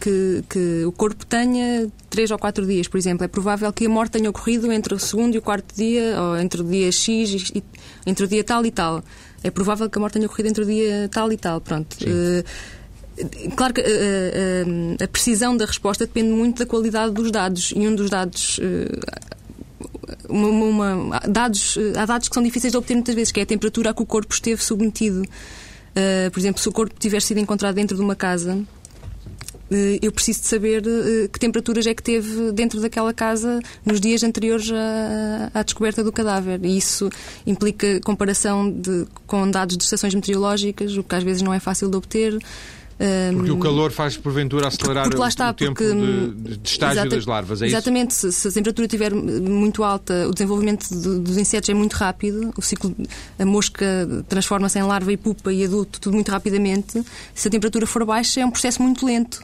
que, 0.00 0.44
que 0.48 0.84
o 0.86 0.92
corpo 0.92 1.26
tenha 1.26 1.88
três 2.08 2.30
ou 2.30 2.38
quatro 2.38 2.66
dias, 2.66 2.88
por 2.88 2.96
exemplo. 2.96 3.24
É 3.24 3.28
provável 3.28 3.70
que 3.72 3.86
a 3.86 3.88
morte 3.88 4.12
tenha 4.12 4.30
ocorrido 4.30 4.72
entre 4.72 4.94
o 4.94 4.98
segundo 4.98 5.34
e 5.34 5.38
o 5.38 5.42
quarto 5.42 5.74
dia, 5.74 6.20
ou 6.20 6.38
entre 6.38 6.62
o 6.62 6.64
dia 6.64 6.90
X 6.90 7.52
e 7.54 7.62
entre 8.06 8.24
o 8.24 8.28
dia 8.28 8.42
tal 8.42 8.64
e 8.64 8.70
tal. 8.70 9.04
É 9.42 9.50
provável 9.50 9.90
que 9.90 9.98
a 9.98 10.00
morte 10.00 10.14
tenha 10.14 10.26
ocorrido 10.26 10.48
entre 10.48 10.64
o 10.64 10.66
dia 10.66 11.08
tal 11.12 11.30
e 11.30 11.36
tal. 11.36 11.60
Pronto. 11.60 11.96
Uh, 12.02 12.44
Claro 13.56 13.74
que 13.74 13.80
a, 13.80 13.84
eh, 13.86 14.64
a, 15.04 15.08
precisão 15.08 15.56
da 15.56 15.64
resposta 15.64 16.04
depende 16.04 16.30
muito 16.30 16.58
da 16.58 16.66
qualidade 16.66 17.12
dos 17.12 17.30
dados 17.30 17.72
e 17.74 17.86
um 17.86 17.94
dos 17.94 18.10
dados. 18.10 18.58
Uma, 20.28 20.48
uma, 20.48 21.20
dados 21.28 21.78
há 21.96 22.06
dados 22.06 22.28
que 22.28 22.34
são 22.34 22.42
difíceis 22.42 22.72
de 22.72 22.76
obter 22.76 22.94
muitas 22.94 23.14
vezes, 23.14 23.30
que 23.30 23.40
é 23.40 23.42
a 23.44 23.46
temperatura 23.46 23.90
a 23.90 23.94
que 23.94 24.02
o 24.02 24.06
corpo 24.06 24.34
esteve 24.34 24.62
submetido. 24.62 25.22
Uh, 25.94 26.28
por 26.32 26.40
exemplo, 26.40 26.60
se 26.60 26.68
o 26.68 26.72
corpo 26.72 26.94
tiver 26.98 27.22
sido 27.22 27.38
encontrado 27.38 27.76
dentro 27.76 27.96
de 27.96 28.02
uma 28.02 28.16
casa, 28.16 28.56
uh, 28.56 29.98
eu 30.02 30.10
preciso 30.10 30.40
de 30.40 30.46
saber 30.48 30.82
uh, 30.82 31.28
que 31.28 31.38
temperaturas 31.38 31.86
é 31.86 31.94
que 31.94 32.02
teve 32.02 32.50
dentro 32.50 32.80
daquela 32.80 33.14
casa 33.14 33.60
nos 33.86 34.00
dias 34.00 34.24
anteriores 34.24 34.72
à, 34.72 35.50
à 35.54 35.62
descoberta 35.62 36.02
do 36.02 36.10
cadáver. 36.10 36.58
E 36.64 36.76
isso 36.76 37.08
implica 37.46 38.00
comparação 38.00 38.68
de, 38.68 39.06
com 39.24 39.48
dados 39.48 39.76
de 39.76 39.84
estações 39.84 40.12
meteorológicas, 40.14 40.96
o 40.96 41.04
que 41.04 41.14
às 41.14 41.22
vezes 41.22 41.42
não 41.42 41.54
é 41.54 41.60
fácil 41.60 41.88
de 41.88 41.96
obter. 41.96 42.36
Porque 43.34 43.50
o 43.50 43.58
calor 43.58 43.90
faz, 43.90 44.16
porventura, 44.16 44.68
acelerar 44.68 45.08
porque 45.08 45.26
está, 45.26 45.50
o 45.50 45.54
tempo 45.54 45.74
porque, 45.74 45.92
de, 45.92 46.56
de 46.58 46.68
estágio 46.68 47.08
das 47.08 47.26
larvas, 47.26 47.62
é 47.62 47.66
Exatamente. 47.66 48.12
Isso? 48.12 48.32
Se, 48.32 48.40
se, 48.42 48.48
a 48.48 48.52
temperatura 48.52 48.86
estiver 48.86 49.14
muito 49.14 49.82
alta, 49.82 50.28
o 50.28 50.32
desenvolvimento 50.32 50.88
de, 50.88 51.18
dos 51.18 51.36
insetos 51.36 51.68
é 51.68 51.74
muito 51.74 51.94
rápido, 51.94 52.52
o 52.56 52.62
ciclo, 52.62 52.94
a 53.38 53.44
mosca 53.44 53.86
transforma-se 54.28 54.78
em 54.78 54.82
larva 54.82 55.12
e 55.12 55.16
pupa 55.16 55.52
e 55.52 55.64
adulto, 55.64 56.00
tudo 56.00 56.14
muito 56.14 56.30
rapidamente. 56.30 57.02
Se 57.34 57.48
a 57.48 57.50
temperatura 57.50 57.86
for 57.86 58.04
baixa, 58.04 58.40
é 58.40 58.46
um 58.46 58.50
processo 58.50 58.82
muito 58.82 59.04
lento, 59.04 59.42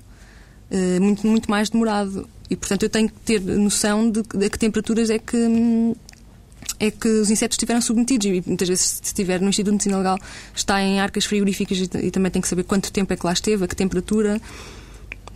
eh, 0.70 1.00
muito, 1.00 1.26
muito 1.26 1.50
mais 1.50 1.70
demorado. 1.70 2.28
E, 2.48 2.56
portanto, 2.56 2.82
eu 2.82 2.90
tenho 2.90 3.08
que 3.08 3.14
ter 3.24 3.40
noção 3.40 4.10
de, 4.10 4.22
de 4.22 4.46
a 4.46 4.50
que 4.50 4.58
temperaturas 4.58 5.08
é 5.08 5.18
que 5.18 5.36
hum, 5.36 5.94
é 6.78 6.90
que 6.90 7.08
os 7.08 7.30
insetos 7.30 7.56
estiveram 7.56 7.80
submetidos 7.80 8.26
e 8.26 8.42
muitas 8.46 8.68
vezes 8.68 8.84
se 8.84 9.02
estiver 9.04 9.40
no 9.40 9.48
Instituto 9.48 9.72
de 9.72 9.74
Medicina 9.76 9.98
Legal 9.98 10.18
está 10.54 10.80
em 10.82 10.98
arcas 10.98 11.24
frigoríficas 11.24 11.78
e, 11.78 12.06
e, 12.06 12.10
também 12.10 12.30
tem 12.30 12.40
que 12.40 12.48
saber 12.48 12.64
quanto 12.64 12.90
tempo 12.90 13.12
é 13.12 13.16
que 13.16 13.26
lá 13.26 13.32
esteve, 13.32 13.64
a 13.64 13.68
que 13.68 13.76
temperatura 13.76 14.40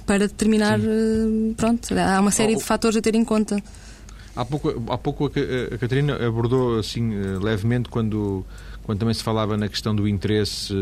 para 0.07 0.27
determinar, 0.27 0.81
Sim. 0.81 1.51
Eh, 1.51 1.55
pronto, 1.57 1.89
há 1.99 2.21
uma 2.21 2.31
série 2.31 2.55
oh, 2.55 2.59
de 2.59 2.65
fatores 2.65 2.97
a 2.97 3.01
ter 3.01 3.15
em 3.15 3.25
conta. 3.25 3.63
Há 4.37 4.45
pouco, 4.45 4.69
há 4.89 4.99
pouco 4.99 5.27
a, 5.27 5.75
a 5.75 5.79
Catarina 5.79 6.17
abordou 6.27 6.79
assim 6.79 7.15
eh, 7.15 7.39
levemente 7.41 7.89
quando, 7.89 8.45
quando 8.85 8.99
também 8.99 9.15
se 9.15 9.23
falava 9.23 9.57
na 9.57 9.69
questão 9.69 9.95
do 9.95 10.07
interesse 10.07 10.75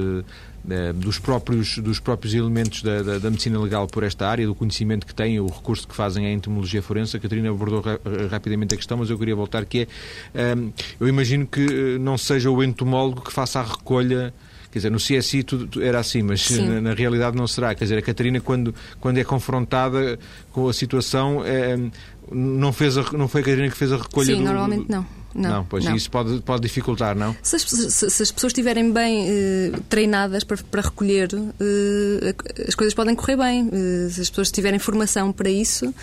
eh, 0.69 0.93
dos 0.93 1.19
próprios, 1.19 1.79
dos 1.79 1.99
próprios 1.99 2.35
elementos 2.35 2.83
da, 2.83 3.03
da, 3.03 3.19
da, 3.19 3.31
medicina 3.31 3.59
legal 3.61 3.87
por 3.87 4.03
esta 4.03 4.29
área, 4.29 4.47
do 4.47 4.55
conhecimento 4.55 5.07
que 5.07 5.15
têm, 5.15 5.41
o 5.41 5.47
recurso 5.47 5.89
que 5.89 5.95
fazem 5.95 6.27
à 6.27 6.33
entomologia 6.33 6.83
forense. 6.83 7.17
A 7.17 7.21
Catarina 7.21 7.51
abordou 7.51 7.81
ra 7.81 7.99
rapidamente 8.31 8.75
a 8.75 8.77
questão, 8.77 8.99
mas 8.99 9.11
eu 9.11 9.19
queria 9.19 9.35
voltar 9.35 9.65
que 9.65 9.89
é, 10.35 10.55
um, 10.55 10.73
eu 11.01 11.09
imagino 11.09 11.47
que 11.47 11.99
não 11.99 12.19
seja 12.19 12.51
o 12.51 12.63
entomólogo 12.63 13.23
que 13.23 13.33
faça 13.33 13.61
a 13.61 13.63
recolha 13.63 14.33
Quer 14.73 14.79
dizer, 14.79 14.91
no 14.91 14.97
CSI 14.97 15.43
tudo, 15.43 15.83
era 15.83 16.01
assim, 16.01 16.23
mas 16.23 16.49
na, 16.49 16.81
na, 16.81 16.95
realidade 16.95 17.37
não 17.37 17.47
será. 17.47 17.75
Quer 17.75 17.85
dizer, 17.85 17.99
a 17.99 18.03
Catarina, 18.03 18.41
quando, 18.41 18.75
quando 18.99 19.19
é 19.19 19.25
confrontada 19.25 20.19
com 20.51 20.67
a 20.67 20.73
situação, 20.73 21.45
é, 21.45 21.79
não, 22.31 22.73
fez 22.73 22.97
a, 22.97 23.03
não 23.13 23.29
foi 23.29 23.43
a 23.43 23.45
Catarina 23.45 23.69
que 23.69 23.77
fez 23.77 23.93
a 23.93 23.99
recolha 23.99 24.29
Sim, 24.29 24.37
do, 24.37 24.45
normalmente 24.45 24.87
não. 24.89 25.05
Não, 25.35 25.51
não 25.51 25.65
pois 25.65 25.85
não. 25.85 25.97
isso 25.97 26.11
pode, 26.11 26.41
pode 26.41 26.63
dificultar, 26.63 27.17
não? 27.17 27.35
Se 27.43 27.57
as, 27.57 27.63
se, 27.63 28.11
se 28.11 28.23
as 28.23 28.31
pessoas 28.31 28.51
estiverem 28.51 28.93
bem 28.93 29.27
eh, 29.29 29.73
treinadas 29.89 30.45
para, 30.45 30.59
para 30.71 30.83
recolher, 30.83 31.31
eh, 31.35 32.35
as 32.69 32.75
coisas 32.75 32.95
podem 32.95 33.15
correr 33.15 33.37
bem. 33.37 33.71
Eh, 33.73 34.11
se 34.11 34.21
as 34.21 34.29
pessoas 34.29 34.51
tiverem 34.51 34.79
formação 34.79 35.33
para 35.33 35.51
isso, 35.51 35.95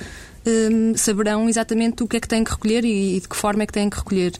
saberão 0.95 1.47
exatamente 1.47 2.01
o 2.01 2.07
que 2.07 2.17
é 2.17 2.19
que 2.19 2.27
têm 2.27 2.43
que 2.43 2.51
recolher 2.51 2.83
e, 2.83 3.17
e 3.17 3.19
de 3.19 3.27
que 3.27 3.35
forma 3.35 3.63
é 3.63 3.65
que 3.67 3.73
têm 3.73 3.89
que 3.89 3.97
recolher. 3.97 4.33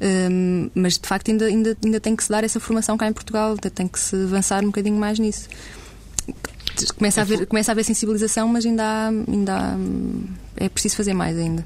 Eh, 0.00 0.70
mas 0.74 0.98
de 0.98 1.06
facto 1.06 1.30
ainda, 1.30 1.46
ainda, 1.46 1.76
ainda 1.82 2.00
tem 2.00 2.16
que 2.16 2.24
se 2.24 2.30
dar 2.30 2.42
essa 2.42 2.58
formação 2.58 2.96
cá 2.96 3.06
em 3.06 3.12
Portugal, 3.12 3.56
tem 3.56 3.86
que 3.86 4.00
se 4.00 4.16
avançar 4.16 4.62
um 4.64 4.66
bocadinho 4.66 4.96
mais 4.96 5.18
nisso. 5.20 5.48
Começa 6.96 7.20
a 7.20 7.22
haver, 7.22 7.46
começa 7.46 7.70
a 7.70 7.72
haver 7.72 7.84
sensibilização, 7.84 8.48
mas 8.48 8.66
ainda, 8.66 8.82
há, 8.82 9.08
ainda 9.08 9.56
há, 9.56 9.76
é 10.56 10.68
preciso 10.68 10.96
fazer 10.96 11.14
mais 11.14 11.38
ainda 11.38 11.64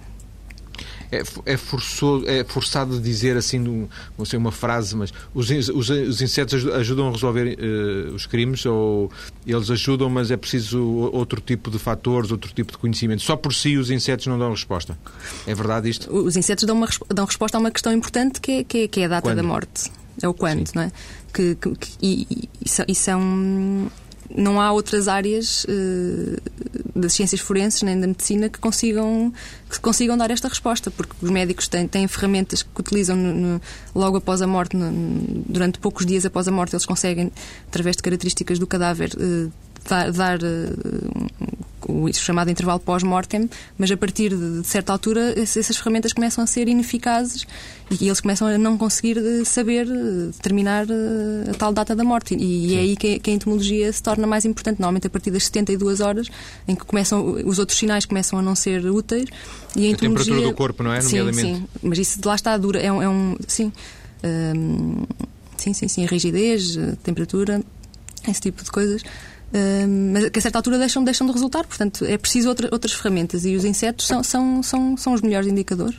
é, 1.10 1.22
é, 1.44 1.56
forçoso, 1.56 2.26
é 2.26 2.44
forçado 2.44 3.00
dizer 3.00 3.36
assim, 3.36 3.88
não 4.16 4.24
sei 4.24 4.38
uma 4.38 4.52
frase, 4.52 4.96
mas 4.96 5.12
os, 5.34 5.50
os, 5.50 5.90
os 5.90 6.22
insetos 6.22 6.66
ajudam 6.66 7.08
a 7.08 7.12
resolver 7.12 7.58
uh, 7.58 8.14
os 8.14 8.26
crimes 8.26 8.64
ou 8.66 9.10
eles 9.46 9.70
ajudam, 9.70 10.10
mas 10.10 10.30
é 10.30 10.36
preciso 10.36 10.82
outro 11.12 11.40
tipo 11.40 11.70
de 11.70 11.78
fatores, 11.78 12.30
outro 12.30 12.52
tipo 12.52 12.72
de 12.72 12.78
conhecimento. 12.78 13.22
Só 13.22 13.36
por 13.36 13.54
si 13.54 13.76
os 13.76 13.90
insetos 13.90 14.26
não 14.26 14.38
dão 14.38 14.50
resposta. 14.50 14.98
É 15.46 15.54
verdade 15.54 15.88
isto? 15.88 16.14
Os 16.14 16.36
insetos 16.36 16.64
dão, 16.64 16.76
uma, 16.76 16.88
dão 17.08 17.24
resposta 17.24 17.56
a 17.56 17.60
uma 17.60 17.70
questão 17.70 17.92
importante 17.92 18.40
que 18.40 18.52
é, 18.52 18.64
que 18.64 18.78
é, 18.78 18.88
que 18.88 19.00
é 19.00 19.04
a 19.04 19.08
data 19.08 19.22
quando? 19.28 19.36
da 19.36 19.42
morte. 19.42 19.90
É 20.22 20.28
o 20.28 20.34
quando, 20.34 20.66
Sim. 20.66 20.72
não 20.76 20.82
é? 20.82 20.92
Que, 21.32 21.54
que, 21.56 21.74
que 21.76 21.88
e, 22.00 22.48
e, 22.88 22.94
são 22.94 23.90
não 24.34 24.60
há 24.60 24.72
outras 24.72 25.08
áreas 25.08 25.64
uh, 25.64 26.40
das 26.94 27.12
ciências 27.12 27.40
forenses 27.40 27.82
nem 27.82 27.98
da 27.98 28.06
medicina 28.06 28.48
que 28.48 28.58
consigam, 28.58 29.32
que 29.70 29.80
consigam 29.80 30.16
dar 30.16 30.30
esta 30.30 30.48
resposta, 30.48 30.90
porque 30.90 31.12
os 31.20 31.30
médicos 31.30 31.68
têm, 31.68 31.86
têm 31.86 32.06
ferramentas 32.08 32.62
que 32.62 32.80
utilizam 32.80 33.16
no, 33.16 33.34
no, 33.34 33.60
logo 33.94 34.16
após 34.18 34.42
a 34.42 34.46
morte, 34.46 34.76
no, 34.76 34.90
durante 35.48 35.78
poucos 35.78 36.06
dias 36.06 36.24
após 36.24 36.48
a 36.48 36.50
morte, 36.50 36.74
eles 36.74 36.86
conseguem, 36.86 37.32
através 37.68 37.96
de 37.96 38.02
características 38.02 38.58
do 38.58 38.66
cadáver, 38.66 39.10
uh, 39.16 39.52
dar, 39.88 40.10
dar 40.12 40.38
uh, 40.38 41.56
o 41.88 42.12
chamado 42.12 42.50
intervalo 42.50 42.80
pós-mortem, 42.80 43.48
mas 43.78 43.90
a 43.90 43.96
partir 43.96 44.30
de, 44.30 44.60
de, 44.60 44.66
certa 44.66 44.92
altura 44.92 45.34
essas 45.38 45.76
ferramentas 45.76 46.12
começam 46.12 46.42
a 46.42 46.46
ser 46.46 46.68
ineficazes 46.68 47.46
e 47.90 48.06
eles 48.06 48.20
começam 48.20 48.48
a 48.48 48.58
não 48.58 48.76
conseguir 48.76 49.18
eh, 49.18 49.44
saber 49.44 49.86
eh, 49.86 50.26
determinar 50.32 50.86
a 51.48 51.54
tal 51.54 51.72
data 51.72 51.94
da 51.94 52.02
morte. 52.02 52.34
E, 52.34 52.72
e 52.72 52.74
é 52.74 52.80
aí 52.80 52.96
que, 52.96 53.18
que, 53.20 53.30
a 53.30 53.32
entomologia 53.32 53.92
se 53.92 54.02
torna 54.02 54.26
mais 54.26 54.44
importante, 54.44 54.80
normalmente 54.80 55.06
a 55.06 55.10
partir 55.10 55.30
das 55.30 55.44
72 55.44 56.00
horas, 56.00 56.28
em 56.66 56.74
que 56.74 56.84
começam 56.84 57.24
os 57.44 57.58
outros 57.58 57.78
sinais 57.78 58.04
começam 58.04 58.38
a 58.38 58.42
não 58.42 58.54
ser 58.54 58.84
úteis. 58.86 59.28
E 59.76 59.90
a, 59.90 59.94
a 59.94 59.96
temperatura 59.96 60.40
do 60.40 60.52
corpo, 60.52 60.82
não 60.82 60.92
é? 60.92 61.00
Sim, 61.00 61.32
sim. 61.32 61.64
Mas 61.82 61.98
isso 61.98 62.20
de 62.20 62.26
lá 62.26 62.34
está 62.34 62.56
dura. 62.56 62.80
É 62.80 62.90
um. 62.90 63.02
É 63.02 63.08
um 63.08 63.36
sim. 63.46 63.72
Sim, 65.56 65.72
sim, 65.72 65.88
sim. 65.88 66.04
A 66.04 66.08
rigidez, 66.08 66.76
a 66.76 66.96
temperatura, 66.96 67.62
esse 68.28 68.40
tipo 68.40 68.62
de 68.62 68.70
coisas 68.70 69.02
mas 70.12 70.28
que 70.30 70.38
a 70.38 70.42
certa 70.42 70.58
altura 70.58 70.78
deixam, 70.78 71.02
deixam 71.04 71.26
de 71.26 71.32
resultar. 71.32 71.64
Portanto, 71.64 72.04
é 72.04 72.18
preciso 72.18 72.48
outra, 72.48 72.68
outras 72.72 72.92
ferramentas 72.92 73.44
e 73.44 73.56
os 73.56 73.64
insetos 73.64 74.06
são, 74.06 74.22
são, 74.22 74.62
são, 74.62 74.96
são 74.96 75.12
os 75.12 75.22
melhores 75.22 75.48
indicadores. 75.48 75.96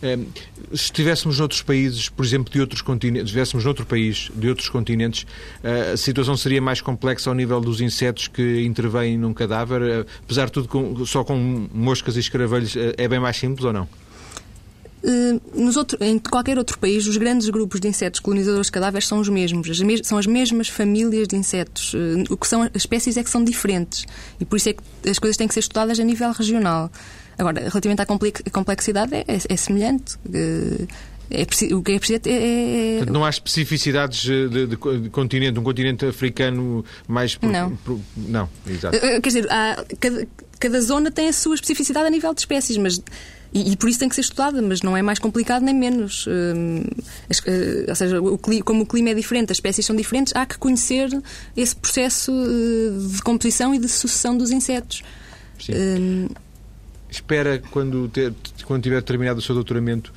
Se 0.00 0.86
estivéssemos 0.86 1.38
noutros 1.38 1.62
países, 1.62 2.08
por 2.08 2.24
exemplo, 2.24 2.52
de 2.52 2.60
outros 2.60 2.82
continentes, 2.82 3.26
estivéssemos 3.26 3.64
noutro 3.64 3.86
país, 3.86 4.32
de 4.34 4.48
outros 4.48 4.68
continentes, 4.68 5.24
a 5.62 5.96
situação 5.96 6.36
seria 6.36 6.60
mais 6.60 6.80
complexa 6.80 7.30
ao 7.30 7.36
nível 7.36 7.60
dos 7.60 7.80
insetos 7.80 8.26
que 8.26 8.62
intervêm 8.64 9.16
num 9.16 9.32
cadáver? 9.32 10.04
Apesar 10.24 10.46
de 10.46 10.52
tudo, 10.52 11.06
só 11.06 11.22
com 11.22 11.68
moscas 11.72 12.16
e 12.16 12.20
escaravelhos, 12.20 12.74
é 12.76 13.06
bem 13.06 13.20
mais 13.20 13.36
simples 13.36 13.64
ou 13.64 13.72
não? 13.72 13.88
Eh, 15.04 15.40
nos 15.54 15.76
outro, 15.76 15.98
em 16.00 16.18
qualquer 16.18 16.58
outro 16.58 16.78
país, 16.78 17.06
os 17.06 17.16
grandes 17.16 17.48
grupos 17.48 17.80
de 17.80 17.88
insetos 17.88 18.20
colonizadores 18.20 18.66
de 18.66 18.72
cadáveres 18.72 19.08
são 19.08 19.18
os 19.18 19.28
mesmos, 19.28 19.68
as 19.68 19.80
mes 19.80 20.00
são 20.04 20.16
as 20.16 20.26
mesmas 20.26 20.68
famílias 20.68 21.26
de 21.26 21.36
insetos. 21.36 21.92
Eh, 21.94 22.24
o 22.30 22.36
que 22.36 22.46
são 22.46 22.62
as 22.62 22.70
espécies 22.74 23.16
é 23.16 23.24
que 23.24 23.30
são 23.30 23.42
diferentes 23.42 24.06
e 24.38 24.44
por 24.44 24.56
isso 24.56 24.68
é 24.68 24.72
que 24.74 25.10
as 25.10 25.18
coisas 25.18 25.36
têm 25.36 25.48
que 25.48 25.54
ser 25.54 25.60
estudadas 25.60 25.98
a 25.98 26.04
nível 26.04 26.30
regional. 26.32 26.90
Agora, 27.36 27.60
relativamente 27.60 28.02
à 28.02 28.06
complexidade, 28.50 29.14
é, 29.14 29.24
é, 29.26 29.38
é 29.48 29.56
semelhante. 29.56 30.16
Eh, 30.32 30.86
é, 31.30 31.74
o 31.74 31.82
que 31.82 31.92
é 31.92 31.98
preciso 31.98 32.20
é. 32.26 32.30
é... 32.30 32.96
Portanto, 32.98 33.14
não 33.14 33.24
há 33.24 33.30
especificidades 33.30 34.20
de, 34.20 34.48
de, 34.48 34.66
de, 34.66 34.76
continente, 34.76 35.58
um 35.58 35.62
continente 35.62 36.04
africano 36.04 36.84
mais. 37.08 37.36
Pro, 37.36 37.50
não. 37.50 37.76
Pro, 37.76 38.00
não, 38.16 38.48
exato. 38.66 39.00
Quer 39.00 39.20
dizer, 39.20 39.50
há, 39.50 39.82
cada, 39.98 40.28
cada 40.60 40.80
zona 40.82 41.10
tem 41.10 41.28
a 41.28 41.32
sua 41.32 41.54
especificidade 41.54 42.06
a 42.06 42.10
nível 42.10 42.34
de 42.34 42.40
espécies, 42.40 42.76
mas 42.76 43.00
e, 43.52 43.72
e, 43.72 43.76
por 43.76 43.88
isso 43.88 43.98
tem 43.98 44.08
que 44.08 44.14
ser 44.14 44.22
estudada, 44.22 44.62
mas 44.62 44.80
não 44.82 44.96
é 44.96 45.02
mais 45.02 45.18
complicado 45.18 45.62
nem 45.62 45.74
menos. 45.74 46.26
Uh, 46.26 46.30
uh, 46.30 47.88
ou 47.88 47.94
seja, 47.94 48.20
o, 48.20 48.38
como 48.64 48.82
o 48.82 48.86
clima 48.86 49.10
é 49.10 49.14
diferente, 49.14 49.50
as 49.50 49.58
espécies 49.58 49.84
são 49.84 49.94
diferentes, 49.94 50.32
há 50.34 50.46
que 50.46 50.56
conhecer 50.56 51.08
esse 51.56 51.76
processo 51.76 52.32
uh, 52.32 53.08
de 53.08 53.22
composição 53.22 53.74
e 53.74 53.78
de 53.78 53.88
sucessão 53.88 54.36
dos 54.36 54.50
insetos. 54.50 55.02
Hum, 55.68 56.28
Espera, 57.10 57.62
quando, 57.70 58.08
ter, 58.08 58.32
quando 58.64 58.82
tiver 58.82 59.02
terminado 59.02 59.38
o 59.38 59.42
seu 59.42 59.54
doutoramento, 59.54 60.12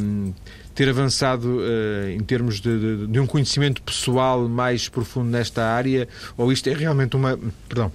hum, 0.00 0.32
ter 0.74 0.88
avançado 0.88 1.58
uh, 1.58 2.08
em 2.08 2.20
termos 2.20 2.60
de, 2.60 2.78
de, 2.78 3.06
de, 3.06 3.20
um 3.20 3.26
conhecimento 3.26 3.82
pessoal 3.82 4.48
mais 4.48 4.88
profundo 4.88 5.28
nesta 5.28 5.64
área, 5.64 6.08
ou 6.36 6.50
isto 6.50 6.68
é 6.68 6.74
realmente 6.74 7.14
uma. 7.14 7.38
Perdão, 7.68 7.92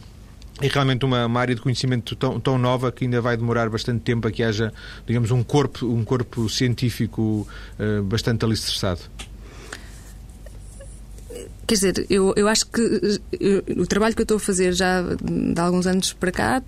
é 0.61 0.67
realmente 0.67 1.05
uma, 1.05 1.25
uma, 1.25 1.39
área 1.39 1.55
de 1.55 1.61
conhecimento 1.61 2.15
tão, 2.15 2.39
tão 2.39 2.57
nova 2.57 2.91
que 2.91 3.05
ainda 3.05 3.21
vai 3.21 3.37
demorar 3.37 3.69
bastante 3.69 4.01
tempo 4.01 4.27
a 4.27 4.31
que 4.31 4.43
haja, 4.43 4.73
digamos, 5.05 5.31
um 5.31 5.43
corpo, 5.43 5.85
um 5.85 6.03
corpo 6.03 6.49
científico 6.49 7.47
uh, 7.79 8.03
bastante 8.03 8.43
alicerçado. 8.43 9.01
Quer 11.65 11.75
dizer, 11.75 12.05
eu, 12.09 12.33
eu 12.35 12.47
acho 12.47 12.65
que 12.65 12.81
eu, 13.39 13.63
o 13.77 13.85
trabalho 13.85 14.15
que 14.15 14.21
eu 14.21 14.23
estou 14.23 14.37
a 14.37 14.39
fazer 14.39 14.73
já 14.73 15.01
de 15.01 15.61
alguns 15.61 15.85
anos 15.85 16.13
para 16.13 16.31
cá, 16.31 16.63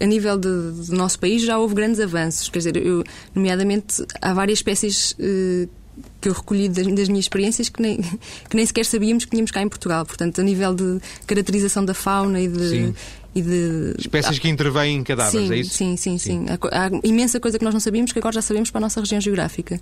a 0.00 0.04
nível 0.04 0.36
de, 0.36 0.48
do 0.48 0.96
nosso 0.96 1.18
país, 1.18 1.42
já 1.42 1.58
houve 1.58 1.74
grandes 1.74 2.00
avanços. 2.00 2.48
Quer 2.48 2.58
dizer, 2.58 2.76
eu, 2.76 3.04
nomeadamente, 3.34 4.04
há 4.20 4.34
várias 4.34 4.58
espécies 4.58 5.16
que 6.20 6.28
eu 6.28 6.32
recolhi 6.32 6.68
das, 6.68 6.86
das, 6.86 7.08
minhas 7.08 7.24
experiências 7.24 7.68
que 7.68 7.80
nem, 7.80 7.98
que 8.48 8.56
nem 8.56 8.64
sequer 8.64 8.84
sabíamos 8.84 9.24
que 9.24 9.30
tínhamos 9.30 9.50
cá 9.50 9.62
em 9.62 9.68
Portugal. 9.68 10.04
Portanto, 10.04 10.40
a 10.40 10.44
nível 10.44 10.74
de 10.74 11.00
caracterização 11.26 11.84
da 11.84 11.94
fauna 11.94 12.40
e 12.40 12.48
de. 12.48 12.68
Sim. 12.68 12.94
E 13.34 13.42
de... 13.42 13.94
Espécies 13.98 14.38
que 14.38 14.48
intervêm 14.48 14.96
em 14.96 15.04
cadáveres, 15.04 15.46
sim, 15.46 15.52
é 15.52 15.58
isso? 15.58 15.74
Sim, 15.74 15.96
sim, 15.98 16.16
sim. 16.16 16.46
sim. 16.46 16.58
Há, 16.72 16.86
há, 16.86 16.90
imensa 17.04 17.38
coisa 17.38 17.58
que 17.58 17.64
nós 17.66 17.74
não 17.74 17.80
sabíamos 17.80 18.10
que 18.10 18.18
agora 18.18 18.32
já 18.32 18.40
sabemos 18.40 18.70
para 18.70 18.78
a 18.78 18.80
nossa 18.80 18.98
região 18.98 19.20
geográfica. 19.20 19.78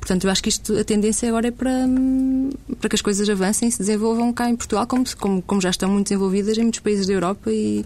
Portanto, 0.00 0.24
eu 0.24 0.30
acho 0.30 0.42
que 0.42 0.48
isto, 0.48 0.76
a 0.76 0.82
tendência 0.82 1.28
agora 1.28 1.46
é 1.46 1.50
para, 1.52 1.86
para 2.80 2.88
que 2.88 2.96
as 2.96 3.00
coisas 3.00 3.28
avancem 3.30 3.68
e 3.68 3.70
se 3.70 3.78
desenvolvam 3.78 4.32
cá 4.32 4.50
em 4.50 4.56
Portugal, 4.56 4.88
como, 4.88 5.04
como, 5.18 5.40
como 5.40 5.60
já 5.60 5.70
estão 5.70 5.88
muito 5.88 6.08
desenvolvidas 6.08 6.58
em 6.58 6.62
muitos 6.62 6.80
países 6.80 7.06
da 7.06 7.12
Europa 7.12 7.48
e, 7.48 7.84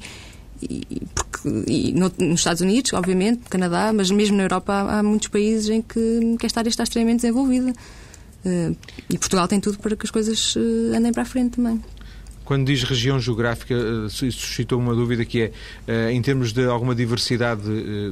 e, 0.62 1.02
porque, 1.14 1.48
e 1.66 1.92
no, 1.92 2.12
nos 2.18 2.40
Estados 2.40 2.60
Unidos, 2.60 2.92
obviamente, 2.92 3.42
Canadá, 3.48 3.92
mas 3.92 4.10
mesmo 4.10 4.36
na 4.36 4.44
Europa 4.44 4.72
há, 4.72 4.98
há 4.98 5.02
muitos 5.02 5.28
países 5.28 5.68
em 5.68 5.82
que, 5.82 6.36
que 6.38 6.46
esta 6.46 6.60
área 6.60 6.68
está 6.68 6.82
extremamente 6.82 7.22
desenvolvida. 7.22 7.72
Uh, 8.44 8.74
e 9.08 9.18
Portugal 9.18 9.46
tem 9.46 9.60
tudo 9.60 9.78
para 9.78 9.94
que 9.94 10.06
as 10.06 10.10
coisas 10.10 10.56
uh, 10.56 10.96
andem 10.96 11.12
para 11.12 11.22
a 11.22 11.26
frente 11.26 11.56
também. 11.56 11.82
Quando 12.44 12.66
diz 12.66 12.82
região 12.82 13.20
geográfica, 13.20 13.74
uh, 13.74 14.10
suscitou 14.10 14.78
uma 14.78 14.94
dúvida 14.94 15.24
que 15.24 15.52
é, 15.86 16.10
em 16.10 16.20
termos 16.20 16.52
de 16.52 16.66
alguma 16.66 16.96
diversidade 16.96 17.62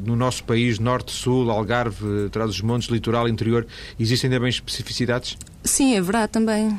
no 0.04 0.14
nosso 0.14 0.44
país, 0.44 0.78
norte, 0.78 1.10
sul, 1.10 1.50
Algarve, 1.50 2.28
Trás 2.30 2.50
dos 2.50 2.60
Montes, 2.60 2.88
litoral, 2.88 3.28
interior, 3.28 3.66
existem 3.98 4.30
também 4.30 4.48
especificidades? 4.48 5.36
Sim, 5.64 5.96
é 5.96 6.00
verdade 6.00 6.30
também. 6.30 6.78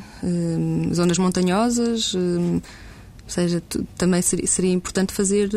zonas 0.94 1.18
montanhosas, 1.18 2.16
ou 3.30 3.34
seja, 3.34 3.62
também 3.96 4.20
seria, 4.20 4.46
seria, 4.48 4.72
importante 4.72 5.14
fazer 5.14 5.48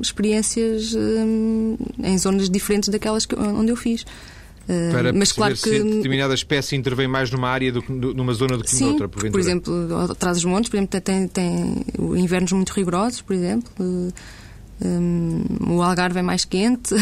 experiências 0.00 0.94
em 0.94 2.16
zonas 2.16 2.48
diferentes 2.48 2.88
daquelas 2.88 3.26
que, 3.26 3.34
onde 3.34 3.72
eu 3.72 3.76
fiz. 3.76 4.06
Eh, 4.68 4.90
Para 4.92 5.12
mas 5.12 5.32
claro 5.32 5.54
que 5.54 5.60
se 5.60 5.82
determinada 5.82 6.32
espécie 6.32 6.76
intervém 6.76 7.08
mais 7.08 7.28
numa 7.32 7.48
área 7.48 7.72
do 7.72 7.82
que 7.82 7.90
numa 7.90 8.32
zona 8.34 8.56
do 8.56 8.62
que 8.62 8.70
sim, 8.70 8.84
noutra, 8.84 9.08
por, 9.08 9.28
por 9.28 9.40
exemplo, 9.40 9.96
atrás 10.10 10.36
dos 10.36 10.44
montes, 10.44 10.70
por 10.70 10.76
exemplo, 10.76 11.00
tem, 11.00 11.26
tem 11.26 11.84
invernos 12.16 12.52
muito 12.52 12.70
rigorosos, 12.70 13.20
por 13.20 13.34
exemplo. 13.34 13.72
Um, 14.80 15.42
o 15.70 15.82
Algarve 15.82 16.20
é 16.20 16.22
mais 16.22 16.44
quente. 16.44 16.94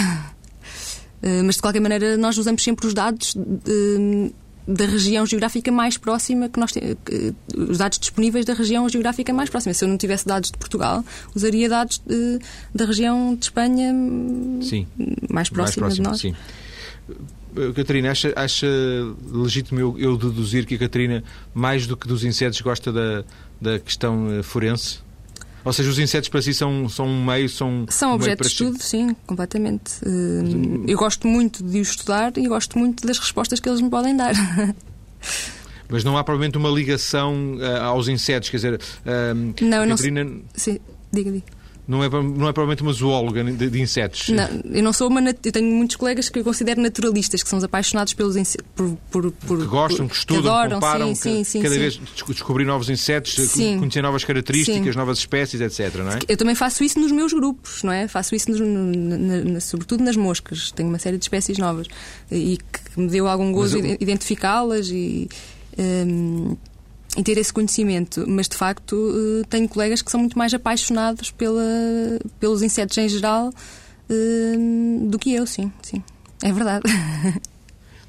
Eh, 1.23 1.43
mas 1.45 1.57
de 1.57 1.61
qualquer 1.61 1.81
maneira, 1.81 2.17
nós 2.17 2.39
usamos 2.39 2.63
sempre 2.63 2.87
os 2.87 2.95
dados 2.95 3.35
de, 3.35 4.33
da 4.67 4.85
região 4.85 5.25
geográfica 5.25 5.71
mais 5.71 5.97
próxima 5.97 6.49
que 6.49 6.59
nós 6.59 6.73
temos, 6.73 6.97
os 7.57 7.79
dados 7.79 7.99
disponíveis 7.99 8.45
da 8.45 8.53
região 8.53 8.89
geográfica 8.89 9.33
mais 9.33 9.49
próxima. 9.49 9.73
Se 9.73 9.85
eu 9.85 9.89
não 9.89 9.97
tivesse 9.97 10.27
dados 10.27 10.51
de 10.51 10.59
Portugal, 10.59 11.05
usaria 11.35 11.69
dados 11.69 12.03
de, 12.05 12.41
da 12.75 12.85
região 12.85 13.35
de 13.37 13.45
Espanha 13.45 13.93
sim, 14.63 14.87
mais 15.31 15.49
próxima, 15.49 15.87
mais 15.87 15.95
de 15.95 16.03
nós. 16.03 16.21
Sim. 16.21 16.35
Catarina, 17.75 18.11
acha, 18.11 18.33
acha 18.37 18.67
legítimo 19.33 19.81
eu, 19.81 19.99
eu, 19.99 20.17
deduzir 20.17 20.67
que 20.67 20.75
a 20.75 20.79
Catarina, 20.79 21.25
mais 21.55 21.87
do 21.87 21.97
que 21.97 22.07
dos 22.07 22.23
insetos, 22.23 22.61
gosta 22.61 22.93
da, 22.93 23.25
da 23.61 23.79
questão 23.79 24.31
eh, 24.31 24.43
forense? 24.43 24.99
Ou 25.67 25.73
seja, 25.73 25.91
os 25.91 25.99
insetos 25.99 26.29
para 26.29 26.41
si 26.41 26.55
são, 26.55 26.89
são 26.89 27.09
um 27.09 27.25
meio, 27.25 27.49
são. 27.49 27.87
São 27.89 28.13
um 28.13 28.15
objeto 28.15 28.41
de 28.43 28.47
estudo, 28.47 28.81
sim, 28.81 29.17
completamente. 29.27 29.97
Eh, 30.05 30.93
eu 30.93 30.97
gosto 30.97 31.27
muito 31.27 31.61
de 31.61 31.81
os 31.81 31.89
estudar 31.89 32.33
e 32.39 32.47
gosto 32.47 32.79
muito 32.79 33.05
das 33.05 33.19
respostas 33.19 33.59
que 33.59 33.69
eles 33.69 33.81
me 33.81 33.91
podem 33.91 34.17
dar. 34.17 34.33
Mas 35.91 36.05
não 36.05 36.17
há 36.17 36.23
provavelmente 36.23 36.57
uma 36.57 36.69
ligação 36.69 37.57
uh, 37.57 37.83
aos 37.83 38.07
insetos, 38.07 38.49
quer 38.49 38.59
dizer. 38.59 38.75
Uh, 38.75 39.65
não, 39.65 39.89
Catarina... 39.89 40.23
não. 40.23 40.41
Sim, 40.55 40.79
diga, 41.13 41.33
diga. 41.33 41.45
Não 41.89 42.03
é, 42.03 42.09
não 42.09 42.49
é 42.49 42.53
provavelmente 42.53 42.83
uma 42.83 42.93
zoóloga 42.93 43.45
de, 43.45 43.71
de 43.71 43.81
insetos. 43.81 44.29
Não, 44.29 44.49
eu 44.73 44.83
não 44.83 44.93
sou 44.93 45.09
uma. 45.09 45.21
Eu 45.21 45.53
tenho 45.53 45.67
muitos 45.73 45.95
colegas 45.95 46.29
que 46.29 46.39
eu 46.39 46.43
considero 46.43 46.81
naturalistas, 46.81 47.45
que 47.45 47.49
são 47.49 47.59
os 47.59 47.65
apaixonados 47.65 48.13
pelos 48.13 48.35
insetos. 48.35 48.67
Por, 48.75 48.97
por, 49.09 49.31
por, 49.31 49.59
que 49.59 49.67
gostam, 49.67 50.09
que 50.09 50.17
estudam, 50.17 50.43
que 50.43 50.49
adoram, 50.49 50.81
comparam, 50.81 51.15
sim, 51.15 51.39
que, 51.39 51.45
sim, 51.45 51.63
cada 51.63 51.75
sim. 51.75 51.81
vez 51.81 52.01
descobrir 52.29 52.65
novos 52.65 52.91
insetos, 52.91 53.35
sim. 53.35 53.79
conhecer 53.79 54.03
novas 54.03 54.25
características, 54.25 54.97
novas 54.97 55.19
espécies, 55.19 55.61
etc. 55.61 55.95
Não 55.97 56.11
é? 56.11 56.19
Eu 56.27 56.37
também 56.37 56.57
faço 56.57 56.83
isso 56.83 56.99
nos 56.99 57.13
meus 57.13 57.33
grupos, 57.33 57.85
não 57.85 57.93
é? 57.93 58.09
Faço 58.09 58.35
isso 58.35 58.51
nos, 58.51 58.59
na, 58.59 59.53
na, 59.53 59.61
sobretudo 59.61 60.03
nas 60.03 60.17
moscas. 60.17 60.73
Tenho 60.73 60.89
uma 60.89 60.99
série 60.99 61.19
de 61.19 61.25
espécies 61.25 61.57
novas 61.57 61.87
e 62.33 62.59
que 62.59 63.01
me 63.01 63.09
deu 63.09 63.29
algum 63.29 63.53
gozo 63.53 63.79
eu... 63.79 63.97
identificá-las 64.01 64.89
e. 64.89 65.29
Um, 65.79 66.57
e 66.57 66.76
ter 67.23 67.39
esse 67.39 67.53
conhecimento. 67.53 68.25
Mas, 68.27 68.49
de 68.49 68.57
facto, 68.57 69.13
eh, 69.43 69.47
tenho 69.49 69.69
colegas 69.69 70.03
que 70.03 70.11
são 70.11 70.21
muito 70.21 70.37
mais 70.39 70.53
apaixonados 70.53 71.31
pela, 71.31 71.63
pelos 72.39 72.63
insetos 72.63 72.97
em 72.99 73.09
geral 73.09 73.53
eh, 74.09 74.57
do 75.09 75.19
que 75.19 75.33
eu, 75.33 75.47
sim, 75.47 75.73
sim. 75.83 76.03
É 76.43 76.53
verdade. 76.53 76.85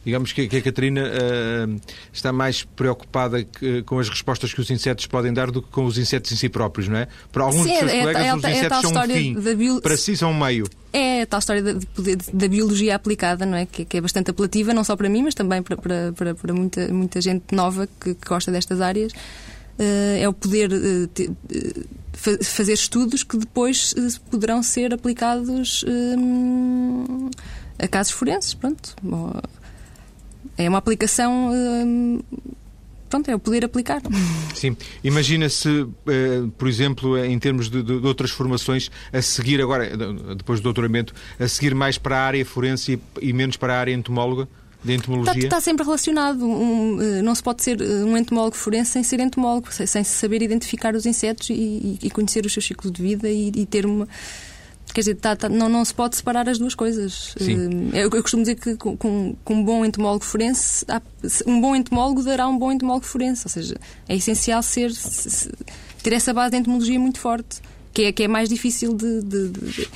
Digamos 0.07 0.31
que, 0.31 0.43
a 0.43 0.61
Catarina 0.61 1.01
uh, 1.01 1.81
está 2.13 2.31
mais 2.31 2.63
preocupada 2.63 3.43
que, 3.43 3.83
com 3.83 3.99
as 3.99 4.07
respostas 4.07 4.53
que 4.53 4.61
os 4.61 4.71
insetos 4.71 5.05
podem 5.05 5.33
dar 5.33 5.51
do 5.51 5.61
que 5.61 5.69
com 5.69 5.83
os 5.83 5.97
insetos 5.97 6.31
em 6.31 6.37
si 6.37 6.47
próprios, 6.47 6.87
não 6.87 6.95
é? 6.95 7.09
Para 7.29 7.43
alguns 7.43 7.63
Sim, 7.63 7.71
dos 7.71 7.79
seus 7.79 7.91
é, 7.91 7.99
colegas, 7.99 8.25
é, 8.25 8.35
os 8.35 8.43
é, 8.45 8.51
insetos 8.51 8.79
são 8.79 8.91
um 8.93 9.09
fim. 9.09 9.55
Bio... 9.57 9.81
Para 9.81 9.97
si 9.97 10.15
são 10.15 10.31
um 10.31 10.39
meio. 10.39 10.65
É 10.93 11.23
a 11.23 11.25
tal 11.25 11.39
história 11.39 11.61
da, 11.61 11.73
da 12.31 12.47
biologia 12.47 12.95
aplicada, 12.95 13.45
não 13.45 13.57
é? 13.57 13.65
Que, 13.65 13.83
que, 13.83 13.97
é 13.97 13.99
bastante 13.99 14.31
apelativa, 14.31 14.73
não 14.73 14.85
só 14.85 14.95
para 14.95 15.09
mim, 15.09 15.23
mas 15.23 15.35
também 15.35 15.61
para, 15.61 15.75
para, 15.75 16.13
para, 16.13 16.35
para 16.35 16.53
muita, 16.53 16.87
muita 16.87 17.19
gente 17.19 17.53
nova 17.53 17.85
que, 17.99 18.15
que 18.15 18.29
gosta 18.29 18.49
destas 18.49 18.79
áreas. 18.79 19.11
Uh, 19.11 20.21
é 20.21 20.29
o 20.29 20.31
poder 20.31 20.71
uh, 20.71 21.07
te, 21.07 21.27
uh, 21.27 22.43
fazer 22.45 22.71
estudos 22.71 23.23
que 23.23 23.37
depois 23.37 23.93
poderão 24.31 24.63
ser 24.63 24.93
aplicados 24.93 25.83
a 27.77 27.87
casos 27.89 28.13
forenses, 28.13 28.53
pronto. 28.53 28.95
É 30.57 30.67
uma 30.67 30.79
aplicação. 30.79 31.51
Hum, 31.53 32.19
pronto, 33.09 33.29
é 33.29 33.35
o 33.35 33.39
poder 33.39 33.63
aplicar. 33.65 34.01
Sim. 34.55 34.75
Imagina-se, 35.03 35.87
eh, 36.07 36.43
por 36.57 36.67
exemplo, 36.67 37.17
em 37.17 37.37
termos 37.37 37.69
de, 37.69 37.83
de, 37.83 37.99
de, 37.99 38.07
outras 38.07 38.31
formações, 38.31 38.89
a 39.13 39.21
seguir 39.21 39.61
agora, 39.61 39.95
depois 40.35 40.59
do 40.59 40.63
doutoramento, 40.63 41.13
a 41.39 41.47
seguir 41.47 41.75
mais 41.75 41.97
para 41.97 42.17
a 42.17 42.21
área 42.21 42.45
forense 42.45 42.99
e, 43.21 43.33
menos 43.33 43.55
para 43.57 43.75
a 43.75 43.79
área 43.79 43.93
entomóloga? 43.93 44.47
De 44.83 44.93
entomologia? 44.93 45.33
Está, 45.33 45.57
está 45.57 45.61
sempre 45.61 45.83
relacionado. 45.83 46.45
Um, 46.45 47.01
eh, 47.01 47.21
não 47.21 47.33
se 47.33 47.41
pode 47.41 47.63
ser 47.63 47.81
eh, 47.81 47.85
um 48.03 48.15
entomólogo 48.15 48.55
forense 48.55 48.91
sem 48.91 49.03
ser 49.03 49.19
entomólogo, 49.19 49.67
sem 49.71 50.03
saber 50.03 50.41
identificar 50.43 50.95
os 50.95 51.05
insetos 51.05 51.49
e, 51.49 51.97
e 52.01 52.09
conhecer 52.11 52.45
os 52.45 52.53
seus 52.53 52.65
ciclos 52.65 52.91
de 52.91 53.01
vida 53.01 53.27
e, 53.27 53.51
e 53.55 53.65
ter 53.65 53.85
uma 53.85 54.07
quer 54.97 55.01
dizer, 55.01 55.15
tá, 55.17 55.35
tá, 55.35 55.47
não, 55.47 55.69
não 55.69 55.85
se 55.85 55.93
pode 55.93 56.15
separar 56.15 56.49
as 56.49 56.57
duas 56.57 56.73
coisas. 56.73 57.35
Sim. 57.37 57.91
Eu, 57.93 58.09
eu 58.09 58.21
costumo 58.23 58.41
dizer 58.41 58.55
que 58.55 58.75
com, 58.75 58.97
com, 58.97 59.35
um 59.47 59.63
bom 59.63 59.85
entomólogo 59.85 60.25
forense, 60.25 60.83
um 61.45 61.61
bom 61.61 61.75
entomólogo 61.75 62.23
dará 62.23 62.47
um 62.47 62.57
bom 62.57 62.71
entomólogo 62.71 63.05
forense. 63.05 63.43
Ou 63.45 63.49
seja, 63.51 63.77
é 64.09 64.15
essencial 64.15 64.63
ser, 64.63 64.91
ter 66.01 66.13
essa 66.13 66.33
base 66.33 66.49
de 66.49 66.57
entomologia 66.57 66.99
muito 66.99 67.19
forte, 67.19 67.61
que 67.93 68.05
é, 68.05 68.11
que 68.11 68.23
é 68.23 68.27
mais 68.27 68.49
difícil 68.49 68.95
de, 68.95 69.21
de, 69.21 69.49
de 69.49 69.89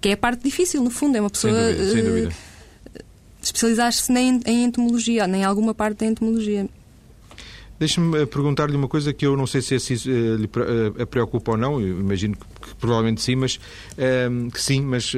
que 0.00 0.08
é 0.08 0.12
a 0.14 0.16
parte 0.16 0.42
difícil, 0.42 0.82
no 0.82 0.90
fundo, 0.90 1.16
é 1.16 1.20
uma 1.20 1.30
pessoa. 1.30 1.54
Sem 1.54 1.76
dúvida. 1.76 1.92
Sem 1.92 2.02
dúvida. 2.02 2.28
Uh, 2.28 3.04
especializar-se 3.40 4.12
em, 4.12 4.40
em 4.44 4.64
entomologia, 4.64 5.28
nem 5.28 5.42
em 5.42 5.44
alguma 5.44 5.72
parte 5.72 5.98
da 5.98 6.06
entomologia. 6.06 6.68
Deixe-me 7.78 8.22
eh, 8.22 8.26
perguntar-lhe 8.26 8.76
uma 8.76 8.88
coisa 8.88 9.12
que 9.12 9.24
eu 9.24 9.36
não 9.36 9.46
sei 9.46 9.62
se 9.62 9.76
isso 9.76 10.10
uh, 10.10 10.36
lhe 10.36 10.46
uh, 10.46 11.06
preocupa 11.06 11.52
ou 11.52 11.56
não, 11.56 11.80
eu 11.80 12.00
imagino 12.00 12.34
que, 12.34 12.68
que 12.68 12.74
provavelmente 12.74 13.22
sim, 13.22 13.36
mas 13.36 13.56
uh, 13.56 14.50
que 14.50 14.60
sim, 14.60 14.80
mas 14.80 15.12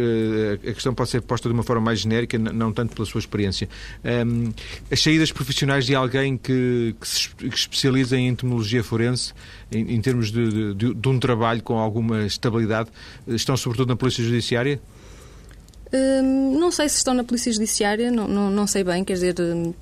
a 0.62 0.72
questão 0.72 0.94
pode 0.94 1.10
ser 1.10 1.22
posta 1.22 1.48
de 1.48 1.54
uma 1.54 1.62
forma 1.62 1.82
mais 1.82 2.00
genérica, 2.00 2.38
não 2.38 2.72
tanto 2.72 2.94
pela 2.94 3.06
sua 3.06 3.18
experiência. 3.18 3.68
Um, 4.04 4.52
as 4.90 5.02
saídas 5.02 5.32
profissionais 5.32 5.86
de 5.86 5.94
alguém 5.94 6.36
que, 6.36 6.94
que 7.00 7.08
se 7.08 7.28
que 7.30 7.56
especializa 7.56 8.16
em 8.16 8.28
entomologia 8.28 8.84
forense, 8.84 9.32
em, 9.72 9.94
em 9.94 10.00
termos 10.00 10.30
de, 10.30 10.74
de, 10.74 10.94
de, 10.94 11.08
um 11.08 11.18
trabalho 11.18 11.62
com 11.62 11.78
alguma 11.78 12.26
estabilidade, 12.26 12.90
estão 13.26 13.56
sobretudo 13.56 13.88
na 13.88 13.96
Polícia 13.96 14.22
Judiciária? 14.22 14.80
Hum, 15.92 16.58
não 16.58 16.70
sei 16.70 16.88
se 16.88 16.98
estão 16.98 17.14
na 17.14 17.24
Polícia 17.24 17.52
Judiciária, 17.52 18.10
não, 18.10 18.28
não, 18.28 18.50
não 18.50 18.66
sei 18.66 18.84
bem, 18.84 19.04
quer 19.04 19.14
dizer. 19.14 19.34
Hum, 19.40 19.72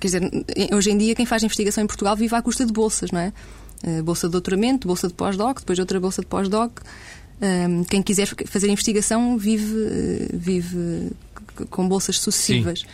Quer 0.00 0.06
dizer, 0.06 0.30
hoje 0.72 0.90
em 0.90 0.98
dia 0.98 1.14
quem 1.14 1.26
faz 1.26 1.42
investigação 1.42 1.82
em 1.82 1.86
Portugal 1.86 2.16
vive 2.16 2.34
à 2.34 2.42
custa 2.42 2.64
de 2.64 2.72
bolsas, 2.72 3.10
não 3.10 3.20
é? 3.20 3.32
Eh, 3.82 4.02
bolsa 4.02 4.26
de 4.26 4.32
doutoramento, 4.32 4.88
bolsa 4.88 5.08
de 5.08 5.14
pós-doc, 5.14 5.60
depois 5.60 5.78
outra 5.78 6.00
bolsa 6.00 6.22
de 6.22 6.26
pós-doc. 6.26 6.80
Ehm, 7.40 7.82
quem 7.84 8.02
quiser 8.02 8.26
fazer 8.46 8.68
investigação 8.68 9.36
vive, 9.36 9.74
eh, 9.76 10.28
vive 10.32 11.10
com 11.70 11.86
bolsas 11.88 12.18
sucessivas. 12.18 12.84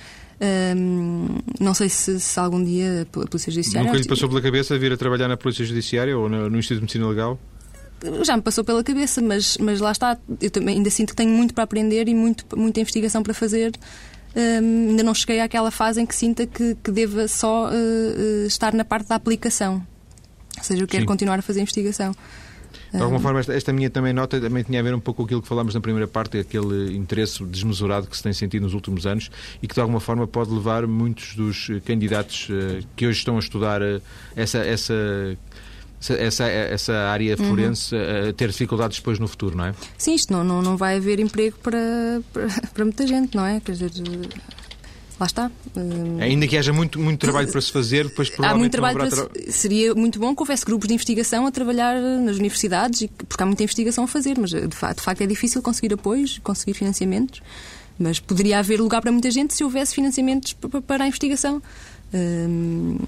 Um, 0.40 0.44
ehm, 0.44 1.38
não 1.60 1.72
sei 1.72 1.88
se, 1.88 2.18
se, 2.18 2.40
algum 2.40 2.62
dia 2.62 3.02
a 3.02 3.26
Polícia 3.26 3.52
Judiciária. 3.52 3.86
Nunca 3.86 4.00
lhe 4.00 4.08
passou 4.08 4.28
pela 4.28 4.40
cabeça 4.40 4.76
vir 4.76 4.92
a 4.92 4.96
trabalhar 4.96 5.28
na 5.28 5.36
Polícia 5.36 5.64
Judiciária 5.64 6.18
ou 6.18 6.28
no, 6.28 6.50
no 6.50 6.58
Instituto 6.58 6.80
de 6.80 6.82
Medicina 6.82 7.08
Legal? 7.08 7.38
Já 8.22 8.36
me 8.36 8.42
passou 8.42 8.64
pela 8.64 8.82
cabeça, 8.82 9.22
mas, 9.22 9.56
mas 9.58 9.80
lá 9.80 9.92
está. 9.92 10.18
Eu 10.40 10.50
também 10.50 10.76
ainda 10.76 10.90
sinto 10.90 11.10
que 11.10 11.16
tenho 11.16 11.30
muito 11.30 11.54
para 11.54 11.62
aprender 11.62 12.08
e 12.08 12.14
muito, 12.14 12.44
muita 12.56 12.80
investigação 12.80 13.22
para 13.22 13.32
fazer 13.32 13.72
um, 14.34 14.90
ainda 14.90 15.02
não 15.02 15.14
cheguei 15.14 15.40
àquela 15.40 15.70
fase 15.70 16.00
em 16.00 16.06
que 16.06 16.14
sinta 16.14 16.46
que, 16.46 16.76
que 16.82 16.90
deva 16.90 17.28
só 17.28 17.68
uh, 17.68 18.46
estar 18.46 18.72
na 18.72 18.84
parte 18.84 19.08
da 19.08 19.14
aplicação. 19.14 19.86
Ou 20.56 20.64
seja, 20.64 20.82
eu 20.82 20.86
quero 20.86 21.02
Sim. 21.02 21.06
continuar 21.06 21.38
a 21.38 21.42
fazer 21.42 21.60
investigação. 21.60 22.14
De 22.92 23.00
alguma 23.00 23.20
forma, 23.20 23.40
esta, 23.40 23.54
esta, 23.54 23.72
minha 23.72 23.88
também 23.88 24.12
nota 24.12 24.38
também 24.38 24.62
tinha 24.62 24.78
a 24.78 24.82
ver 24.82 24.94
um 24.94 25.00
pouco 25.00 25.22
com 25.22 25.24
aquilo 25.24 25.40
que 25.40 25.48
falámos 25.48 25.74
na 25.74 25.80
primeira 25.80 26.06
parte, 26.06 26.38
aquele 26.38 26.94
interesse 26.94 27.42
desmesurado 27.44 28.06
que 28.06 28.14
se 28.14 28.22
tem 28.22 28.34
sentido 28.34 28.62
nos 28.62 28.74
últimos 28.74 29.06
anos 29.06 29.30
e 29.62 29.68
que 29.68 29.74
de 29.74 29.80
alguma 29.80 29.98
forma 29.98 30.26
pode 30.26 30.50
levar 30.50 30.86
muitos 30.86 31.34
dos 31.34 31.70
candidatos 31.86 32.48
uh, 32.50 32.86
que 32.94 33.06
hoje 33.06 33.18
estão 33.18 33.36
a 33.36 33.38
estudar 33.38 33.80
essa, 34.36 34.58
essa 34.58 34.94
essa, 36.10 36.44
essa 36.44 36.92
área 36.92 37.36
uhum. 37.38 37.48
forense 37.48 37.94
uhum. 37.94 38.32
ter 38.32 38.48
dificuldades 38.48 38.98
depois 38.98 39.18
no 39.18 39.28
futuro, 39.28 39.56
não 39.56 39.66
é? 39.66 39.74
Sim, 39.96 40.14
isto 40.14 40.32
não, 40.32 40.42
não, 40.42 40.62
não 40.62 40.76
vai 40.76 40.96
haver 40.96 41.20
emprego 41.20 41.56
para, 41.62 41.78
para, 42.32 42.48
para 42.72 42.84
muita 42.84 43.06
gente, 43.06 43.36
não 43.36 43.46
é? 43.46 43.60
Quer 43.60 43.72
dizer, 43.72 43.90
lá 45.22 45.26
está. 45.26 45.50
Hum, 45.76 46.18
Ainda 46.20 46.46
que 46.46 46.56
haja 46.56 46.72
muito, 46.72 46.98
muito 46.98 47.20
trabalho 47.20 47.50
para 47.50 47.60
se 47.60 47.70
fazer, 47.70 48.08
depois 48.08 48.28
provavelmente 48.28 48.56
há 48.56 48.58
muito 48.58 48.72
trabalho 48.72 48.98
para 48.98 49.28
tra... 49.28 49.52
Seria 49.52 49.94
muito 49.94 50.18
bom 50.18 50.34
que 50.34 50.42
houvesse 50.42 50.64
grupos 50.64 50.88
de 50.88 50.94
investigação 50.94 51.46
a 51.46 51.50
trabalhar 51.50 52.00
nas 52.00 52.36
universidades, 52.36 53.08
porque 53.28 53.42
há 53.42 53.46
muita 53.46 53.62
investigação 53.62 54.04
a 54.04 54.08
fazer, 54.08 54.36
mas 54.38 54.50
de 54.50 54.76
facto, 54.76 54.98
de 54.98 55.04
facto 55.04 55.20
é 55.20 55.26
difícil 55.26 55.62
conseguir 55.62 55.94
apoios, 55.94 56.38
conseguir 56.42 56.74
financiamentos. 56.74 57.40
Mas 57.98 58.18
poderia 58.18 58.58
haver 58.58 58.80
lugar 58.80 59.00
para 59.00 59.12
muita 59.12 59.30
gente 59.30 59.54
se 59.54 59.62
houvesse 59.62 59.94
financiamentos 59.94 60.56
para 60.86 61.04
a 61.04 61.06
investigação. 61.06 61.62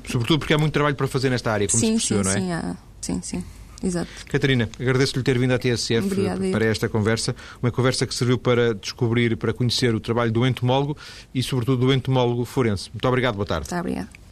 Sobretudo 0.06 0.38
porque 0.38 0.54
há 0.54 0.58
muito 0.58 0.72
trabalho 0.72 0.96
para 0.96 1.06
fazer 1.06 1.30
nesta 1.30 1.52
área, 1.52 1.68
como 1.68 1.80
sim, 1.80 1.98
se 1.98 2.08
percebeu, 2.14 2.24
sim, 2.24 2.48
não 2.48 2.54
é? 2.56 2.60
Sim, 2.60 2.68
há. 2.68 2.76
sim, 3.00 3.20
sim. 3.22 3.44
Exato. 3.82 4.08
Catarina, 4.26 4.68
agradeço-lhe 4.80 5.22
ter 5.22 5.38
vindo 5.38 5.52
à 5.52 5.58
TSF 5.58 6.06
Obrigada, 6.06 6.50
para 6.50 6.64
esta 6.64 6.88
conversa. 6.88 7.36
Uma 7.62 7.70
conversa 7.70 8.06
que 8.06 8.14
serviu 8.14 8.38
para 8.38 8.74
descobrir, 8.74 9.36
para 9.36 9.52
conhecer 9.52 9.94
o 9.94 10.00
trabalho 10.00 10.32
do 10.32 10.46
entomólogo 10.46 10.96
e, 11.34 11.42
sobretudo, 11.42 11.86
do 11.86 11.92
entomólogo 11.92 12.46
forense. 12.46 12.88
Muito 12.90 13.06
obrigado, 13.06 13.34
boa 13.34 13.46
tarde. 13.46 13.68
Muito 13.70 13.80
obrigado. 13.80 14.23